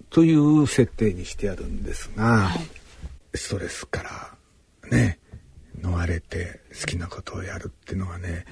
[0.10, 2.50] という設定にしてあるんですが、
[3.36, 5.20] ストレスからね
[5.82, 8.46] 逃れて好きなことをやるっていうのはね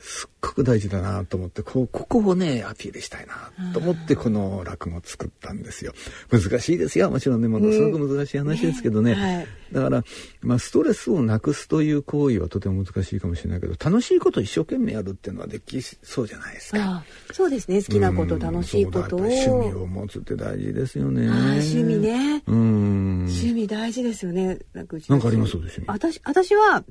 [0.00, 5.92] すっごく大事だなと思ってこうここをねアピールしたいなと思ってこの落語を作ったんですよ。
[6.30, 10.04] 難しいですよもちろんねものすごく難しい話ですけどね、はい、だから、
[10.42, 17.04] まあ、ストレスをなくすという行為はとても難しいかもしれないけど楽しいことを一生懸命やるっていうのはできそうじゃないですか。
[17.32, 21.28] そうですね好きなこと、楽しいことを趣味を持つって大事ですよね。
[21.28, 22.42] 趣味ね。
[22.46, 24.58] うん趣味大事ですよね。
[24.72, 25.56] なんかあります？
[25.86, 26.84] 私私は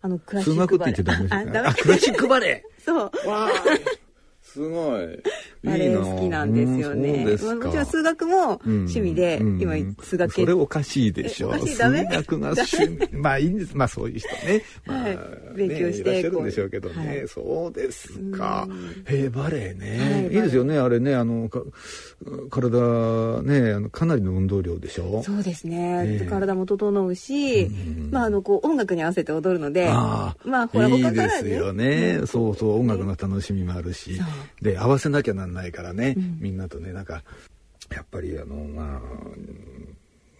[0.00, 0.94] あのクラシックバレエ。
[1.30, 2.64] あ、クラシックバレエ。
[2.84, 3.10] そう。
[4.42, 5.22] すごい。
[5.62, 7.24] バレエ好きなんですよね。
[7.26, 7.36] も
[7.70, 11.52] ちろん数学も趣味で、今数学それおかしいでしょ。
[11.58, 13.08] 数学が趣味。
[13.12, 13.76] まあいいんです。
[13.76, 14.62] まあそういう人ね。
[14.86, 15.18] はい。
[15.54, 16.10] 勉強して。
[16.10, 17.24] いらっしゃるんでしょうけどね。
[17.26, 18.66] そうですか。
[19.04, 20.28] へバレエね。
[20.32, 20.78] いいですよね。
[20.78, 21.50] あれね、あの、
[22.50, 25.22] 体ね、あのかなりの運動量でしょ？
[25.22, 26.26] そうですね。
[26.28, 27.70] 体も整うし、
[28.10, 31.12] まああの、こう音楽に合わせて踊るので、まあほら他からね。
[31.12, 32.20] いいですよね。
[32.26, 34.20] そうそう、音楽の楽しみもあるし。
[34.60, 37.22] で、合わせなきゃなんないからね、うん、みんなとねなんか
[37.94, 39.00] やっぱりあのま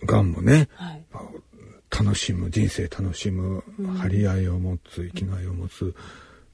[0.02, 1.04] あがんもね、はい、
[1.90, 3.62] 楽しむ人生楽しむ、
[3.98, 5.94] 張り合いを持つ生きがいを持つ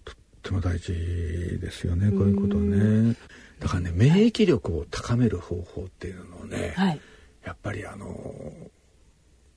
[0.05, 3.16] とっても大事ですよねこういうことはね。
[3.64, 7.00] だからね免疫力を高める方法っていうのをね、はい、
[7.42, 8.52] やっぱりあの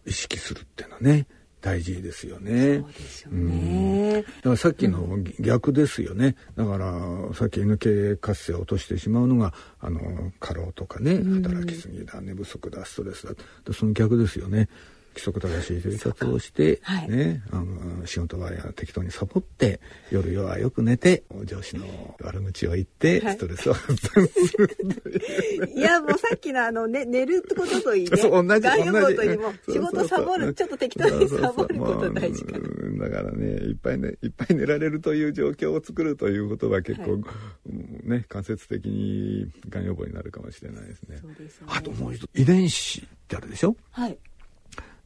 [0.05, 1.27] 意識するっていうのはね
[1.59, 2.79] 大事ですよね。
[2.79, 6.37] だからさっきの逆ですよね。
[6.55, 6.93] だから
[7.33, 13.33] さっき NK 活性を落としてしまうのがあの過労とかね働きすぎだ寝不足だストレスだ
[13.73, 14.69] その逆ですよね。
[15.18, 19.80] 規則正しい生活をして、はい、ね、あの仕事場や適当にサボって
[20.11, 21.86] 夜はよく寝て上司の
[22.22, 24.78] 悪口を言って、ストレスを発散する。
[25.76, 28.18] いやもうさっきのあの、ね、寝るってことといいね。
[28.18, 29.07] そう同じ同じ。
[29.07, 32.59] ことにも仕事サボるちょっと適当にサボること大事か
[32.99, 41.18] だからねいっぱいねいっぱい寝られるという状況を作るということは結構、はい、ね間接的にがん予防になるかもしれないですね。
[41.18, 41.68] すね。
[41.68, 43.76] あともう一つ遺伝子ってあるでしょ？
[43.91, 44.18] はい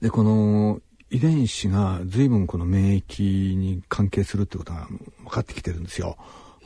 [0.01, 4.87] で、この遺伝子が随分この免疫に関係するってことが
[5.23, 6.17] 分かってきてるんですよ。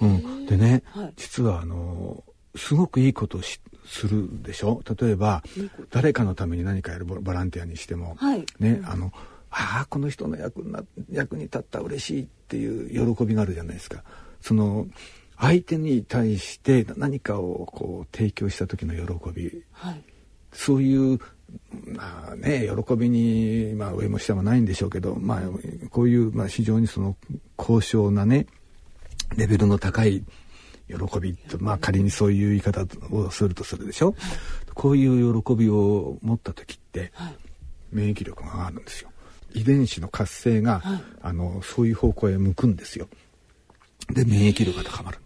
[0.01, 2.23] うん、でね、はい、実はあの
[2.55, 4.81] すごくいいことをするでしょ？
[4.99, 5.43] 例えば
[5.89, 9.11] 誰かのために何かやるボランティアにしても、はい、ねあの
[9.49, 14.03] ああこの人の役な役に立った嬉しいっていう喜びがあるじゃないですか。
[14.41, 14.87] その
[15.37, 20.03] 相手に対して何かをこう提供した時の喜び、はい、
[20.53, 21.19] そういう
[21.85, 25.41] まあね、喜びに、まあ、上も下もないんでしょうけど、まあ、
[25.89, 27.15] こういう、まあ、非常にその
[27.55, 28.47] 高尚なね
[29.35, 30.23] レベルの高い
[30.87, 34.15] 喜びと、まあ、仮にそういう言い方をするとするでしょ、はい、
[34.73, 37.35] こういう喜びを持った時って、はい、
[37.91, 39.09] 免疫力が上がるんですよ。
[39.53, 43.07] 遺伝子の活性が、はい、あのそういう方向へ向くんですよ。
[44.11, 45.17] で免疫力が高まる、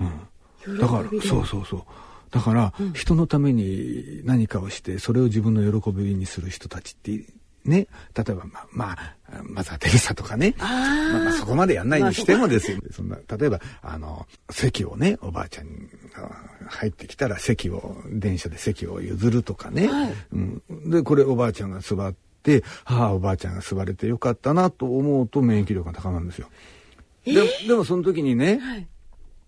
[0.00, 1.82] うん、だからそうそうそう
[2.30, 7.24] だから、人のために何かをしてそれを自分の喜びにする人たちって
[7.64, 12.58] ね、例えば、まあ、まあ、まずはテレサとかね、まあ、まあ、そこまでやんないにしてもで。
[12.60, 12.78] すよ。
[12.90, 15.66] そんな、例えば、あの、席をね、おばあちゃん
[16.14, 16.34] が
[16.66, 19.88] 入ってきたら席を、電車で席を譲るとかね。
[19.88, 26.48] はい、うん、で、これおばあちゃんが座って、はあ、おばあちゃんが座れてよかったなと思うと免疫力が高まるんですよ。
[27.24, 27.34] で
[27.66, 28.86] でもその時にね、はい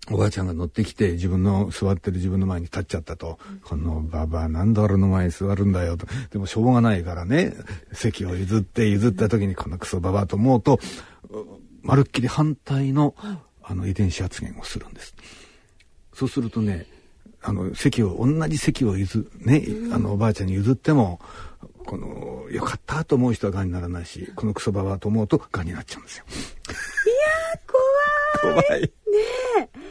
[0.09, 7.55] おばあちゃんが乗ってきて自分の座ってる自分の前に立っちゃったと「このばばなんで俺の前に座るんだよ」とでもしょうがないからね
[7.93, 10.81] 席を譲って譲った時にこのクソばばと思うと
[11.83, 13.15] まるっきり反対の
[13.63, 15.15] あの遺伝子発現をするんです。
[16.13, 16.87] そうするとね
[17.43, 21.21] あの席を同じ席を譲ねあのおばあちゃんに譲っても
[21.87, 26.25] このよかったと思う人はがんにならないしこのクソババと思うとがんになっちゃうんですよ。
[26.27, 26.33] い
[27.55, 27.61] や
[28.43, 28.63] 怖い。
[28.69, 28.81] 怖い。
[28.83, 28.89] ね
[29.87, 29.90] え。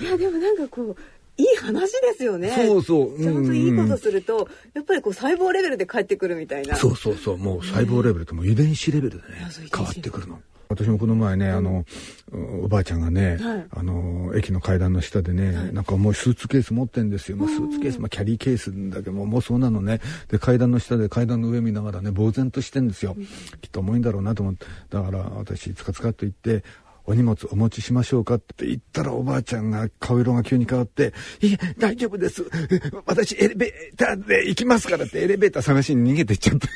[0.00, 0.96] いやでもなんかこう。
[1.36, 2.50] いい話ですよね。
[2.50, 3.18] そうそう。
[3.18, 6.76] ちゃんといいことすると、やっぱりこう細胞レベルで帰ってくるみたいな。
[6.76, 7.38] そうそうそう。
[7.38, 10.38] もう細胞レベルとも遺伝子レベルでね、変わってくるの。
[10.70, 11.84] 私もこの前ね、あの、
[12.62, 17.36] おばあちゃんがね、はい、あの、駅の階段の下でね、はい、なんかもうスーツケース持ってんですよ。
[17.36, 20.00] まあ、スーツケース、まあ、キャリーケースだけども、もうそうなのね。
[20.28, 23.16] で、階段の下で階段の上見ながらね、呆然としてんですよ。
[23.60, 24.66] きっと重いんだろうなと思って。
[24.90, 26.62] だから、私、つかつかっと言って、
[27.04, 32.44] お荷物お持ちしましょうかって言ったらおばあちゃんが顔色が急に変わって、いえ、大丈夫です。
[33.06, 36.68] 私エレベーターで行きますからってエレベーター探しに逃げてっちゃった。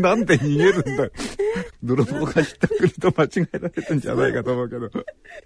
[0.00, 0.38] え、なんでなんで？
[0.38, 1.10] 逃げるんだよ。
[1.82, 4.90] 泥棒がひったくりと間違えられたんじゃないかと思うけど。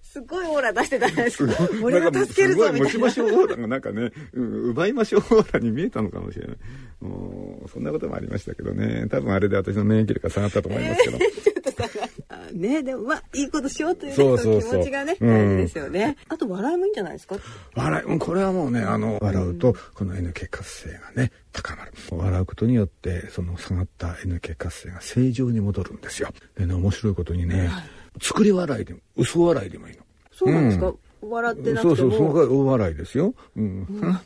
[0.03, 1.55] すごいオーラ出してたんですか。
[1.82, 2.84] 俺が助けるぞみたいな。
[2.86, 6.57] 持ちましょうオーラがなんかね、うん、奪いましょうオーラに見えたのかもしれない。
[7.01, 9.07] もうそんなこともありましたけどね。
[9.09, 11.18] 多分あれで私の免疫力が下がったと思いますけど。
[11.18, 11.47] ちょっと下が
[12.52, 16.16] ねでもまあいいことしようという、ね、そうそうそう気持ちがね、大事ですよね。
[16.28, 17.36] あと笑いもいいんじゃないですか？
[17.74, 21.92] 笑い、これはもうね、あの、笑うと、この NK 活性がね、高まる。
[22.10, 26.30] 笑うことによって、その下がった NK 活性が正常に戻るんですよ。
[26.56, 27.84] でね、面白いことにね、はい、
[28.20, 30.02] 作り笑いでも、嘘笑いでもいいの。
[30.32, 30.86] そうなんですか、
[31.22, 33.34] うん、笑ってなくてもそうそう、その大笑いですよ。
[33.56, 34.20] うん。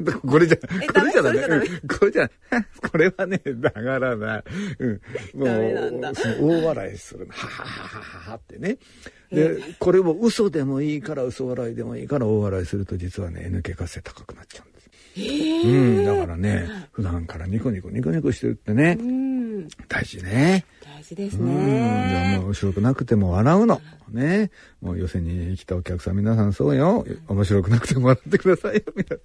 [0.00, 1.40] う んこれじゃ、これじゃダメ？
[1.98, 2.30] これじゃ、
[2.90, 4.42] これはね、だからな、
[4.78, 5.00] うん。
[5.34, 7.26] もう、大笑いする。
[7.30, 8.78] はははははってね。
[9.30, 14.88] で、これも嘘でもいいから、嘘笑いでもいいから大笑いすると実はね、抜け活性高くなっちゃうんです。
[15.18, 15.70] う
[16.02, 18.98] ん、だからね、普段からニコニコニコニコしてるってね、
[19.88, 20.64] 大事ね。
[21.08, 22.36] 大事ですね。
[22.38, 23.80] うん、面白くなくても笑うの。
[24.10, 24.50] ね。
[24.82, 27.06] もう寄せに来たお客さん皆さんそうよ。
[27.28, 29.18] 面白くなくても笑ってくださいよ、皆さん。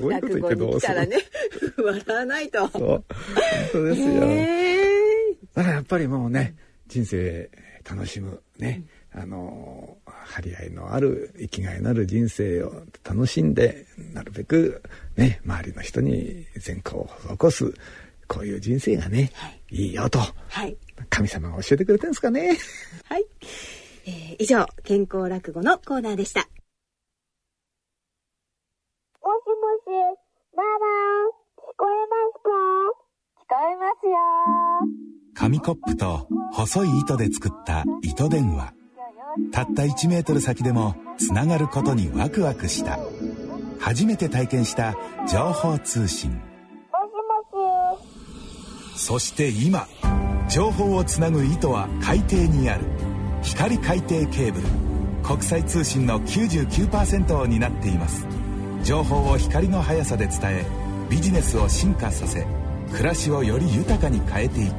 [0.00, 1.16] そういうこと言ってどうする、ね、
[1.84, 2.68] 笑わないと。
[2.68, 2.80] そう。
[2.80, 3.04] 本
[3.72, 4.20] 当ですよ。
[5.54, 6.54] だからやっぱりもうね、
[6.86, 7.50] 人生
[7.88, 8.84] 楽しむね。
[9.10, 14.82] あの張り合いのある生きがいのある人生を楽しんでなるべく
[15.16, 17.10] ね周りの人に善行を
[17.40, 17.74] 施す
[18.28, 20.76] こういう人生がね、はい、いいよと、はい、
[21.10, 22.56] 神様が教えてくれてるんですかね。
[23.04, 23.26] はい、
[24.06, 26.40] えー、以上健康落語のコーナーでした。
[26.40, 26.46] も
[29.40, 29.52] しも
[29.84, 29.90] し、
[30.56, 30.68] ママ、
[31.56, 32.50] 聞こえますか？
[33.42, 34.12] 聞こえますよ。
[35.34, 38.72] 紙コップと細い糸で作った糸電話。
[39.52, 42.98] たった1メートル先でもつながることにワクワクした。
[43.78, 44.96] 初めて体験した
[45.30, 46.40] 情報通信
[48.98, 49.86] そして今
[50.48, 52.84] 情報をつなぐ糸は海底にある。
[53.42, 54.66] 光海底ケーブル。
[55.22, 58.26] 国際通信の99%を担っています。
[58.82, 60.64] 情報を光の速さで伝え
[61.08, 62.44] ビジネスを進化させ
[62.90, 64.74] 暮らしをより豊かに変えていく。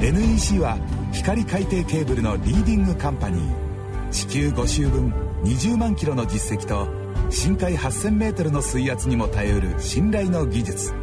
[0.00, 0.78] NEC は
[1.12, 4.10] 光海底ケーブルのリーディングカンパニー。
[4.10, 6.86] 地球5周分20万キロの実績と
[7.30, 11.01] 深海8000メートルの水圧にも耐えうる信頼の技術。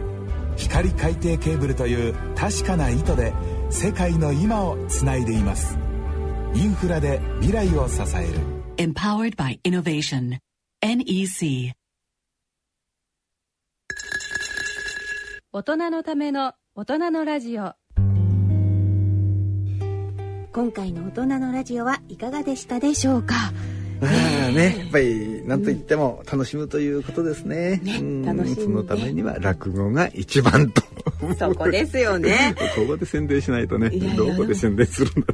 [0.60, 3.34] 光海底ケーブルという確かな糸で
[3.70, 5.78] 世界の今をつないでいます。
[6.54, 8.40] インフラで未来を支える。
[8.78, 10.38] Empowered by Innovation.
[10.82, 11.72] NEC
[15.52, 17.74] 大人のための大人のラジオ。
[20.52, 23.36] 今回の大人のラジオはいかがでしたでしょうか？
[24.00, 27.78] ね、やっぱり何と言っても楽しむということですね。
[27.84, 30.82] ねうん楽しそのためには落語が一番と。
[31.38, 35.34] そこですよね ここで宣伝しないとねいやいやどこで宣伝するんだ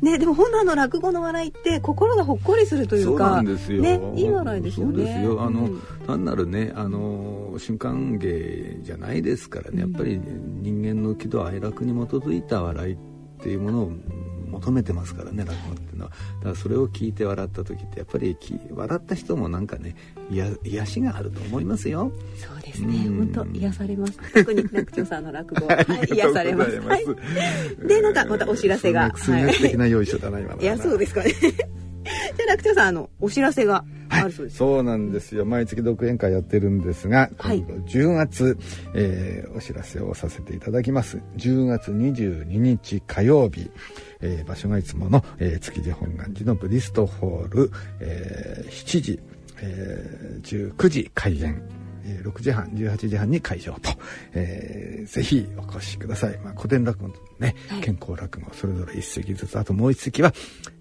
[0.00, 3.82] ねでも本来の落語の笑いって心がほっこりするというそうかなんですよ。
[3.82, 5.42] ねいい笑いですよねそうですよ。
[5.42, 9.80] あの、うん単なるね、あの瞬間芸じゃないですからね。
[9.80, 10.20] やっぱり
[10.60, 12.96] 人間の喜怒哀楽に基づいた笑いっ
[13.42, 13.92] ていうものを
[14.54, 16.10] 求めてますからね落語っていうのは。
[16.10, 19.94] だからそれを聞いて笑った時ってやっぱりき笑った人もなんかね、
[20.30, 22.12] いや癒しがあると思いますよ。
[22.36, 23.06] そうですね。
[23.06, 23.32] うん。
[23.34, 24.18] 本当癒されます。
[24.32, 25.80] 特に楽長さんの落語、 は。
[25.82, 26.78] い、癒されます。
[26.80, 27.04] はい。
[27.86, 29.12] でなんかまたお知らせが。
[29.16, 30.62] 数学的な用意書だなはな。
[30.62, 31.32] いやそうですかね。
[31.40, 33.84] じゃあ楽長さんあのお知らせが。
[34.10, 35.44] あるそうです、そうなんですよ。
[35.44, 37.58] 毎月独演会やってるんですがはい。
[37.58, 38.58] 今度10月、
[38.94, 41.20] えーお知らせをさせていただきます。
[41.36, 43.70] 10月22日火曜日、
[44.24, 47.70] えー場所がいつもの、えー築地本願寺のブリストホール、
[48.00, 49.20] えー7時、
[49.60, 51.83] えー19時開演。
[52.04, 53.90] えー6時半18時半に会場と、
[54.32, 60.32] えーぜひお越しください、まあ、古典落語とね、健康落語それぞれ一席ずつあともう一席は、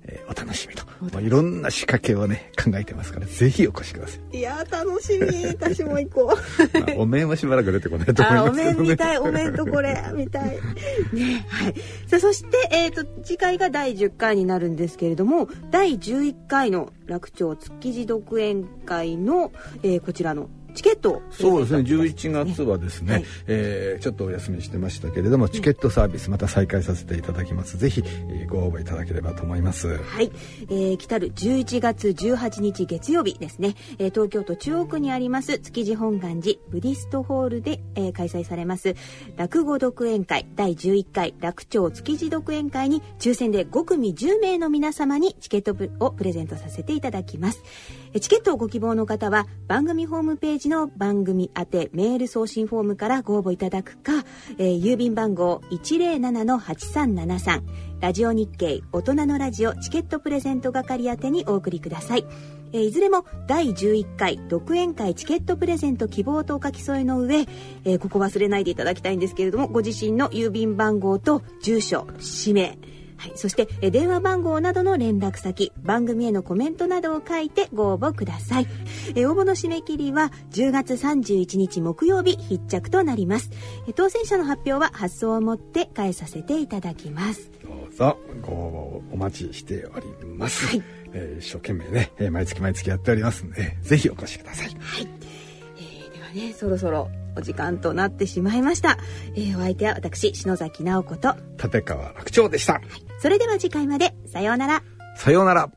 [0.06, 0.84] えーお楽しみと。
[1.12, 5.46] もういろんな仕掛けをね考えてますからぜひお越しください、いやー楽しみ。
[5.60, 6.38] 私も行こ
[6.76, 6.80] う。
[6.80, 8.78] まあ、お面はしばらく出てこないと思いあ、おますけどね。
[8.78, 10.60] 面見たい、お面とこれ見たい。
[11.14, 11.74] ね、はい。
[12.08, 19.52] さあ、そして、えっ、と、次回が第10回になるんですけれども、第11回の楽町築地独演会の、
[19.84, 23.26] えーこちらのチケットをそうですねプレゼントいたし11ます月はですね、はい。
[23.48, 27.78] えーちょっとお休みしてましたけれどもチケットサービスまた再開させていただきます。
[27.78, 29.98] ぜひ、えーご応募いただければと思います。
[29.98, 30.32] はい、
[30.70, 38.96] えー、来たる11月18日月曜日ですね、えー東京都中央区にあります築地本願寺ブディストホールで、えー開催されます。
[39.38, 45.72] 落語独演会第11回楽町築地独演会に抽選で5組10名の皆様にチケット
[46.06, 47.64] をプレゼントさせていただきます。
[47.66, 54.24] えーチケットをご希望の方は番組ホームページの番組宛てメール送信フォームからご応募いただくか、
[54.60, 57.62] えー郵便番号107-8373
[58.02, 62.26] ラジオ日経大人のラジオチケットプレゼント係宛てにお送りください。
[62.74, 67.46] えいずれも第11回独演会チケットプレゼント希望とお書き添えの上、
[67.86, 72.78] えここ忘れないでいただきたいんですけれども、ご自身の郵便番号と住所、氏名、
[73.24, 78.68] はい、そしてえー電話番号などの連絡先番組へのコメントなどを書いてご応募ください。
[79.16, 83.50] えー応募の締め切りは10月31日木曜日必着となります。
[83.88, 87.50] えー当選者の発表は発送をもって返させていただきます。
[87.64, 90.84] どうぞご応募お待ちしております、はい。
[91.14, 94.68] えー一生懸命ね、えー毎月毎月やっておりますのでぜひお越しください。
[94.68, 99.00] えーではねそろそろお時間となってしまいました、
[99.36, 102.82] えーお相手は私篠崎直子と立川楽長でした、
[103.24, 104.14] それでは次回まで。
[104.26, 104.84] さようなら。
[105.16, 105.72] さようなら。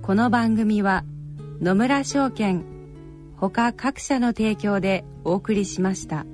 [0.00, 1.02] この番組は
[1.60, 2.64] 野村証券
[3.36, 6.24] ほか各社の提供でお送りしました。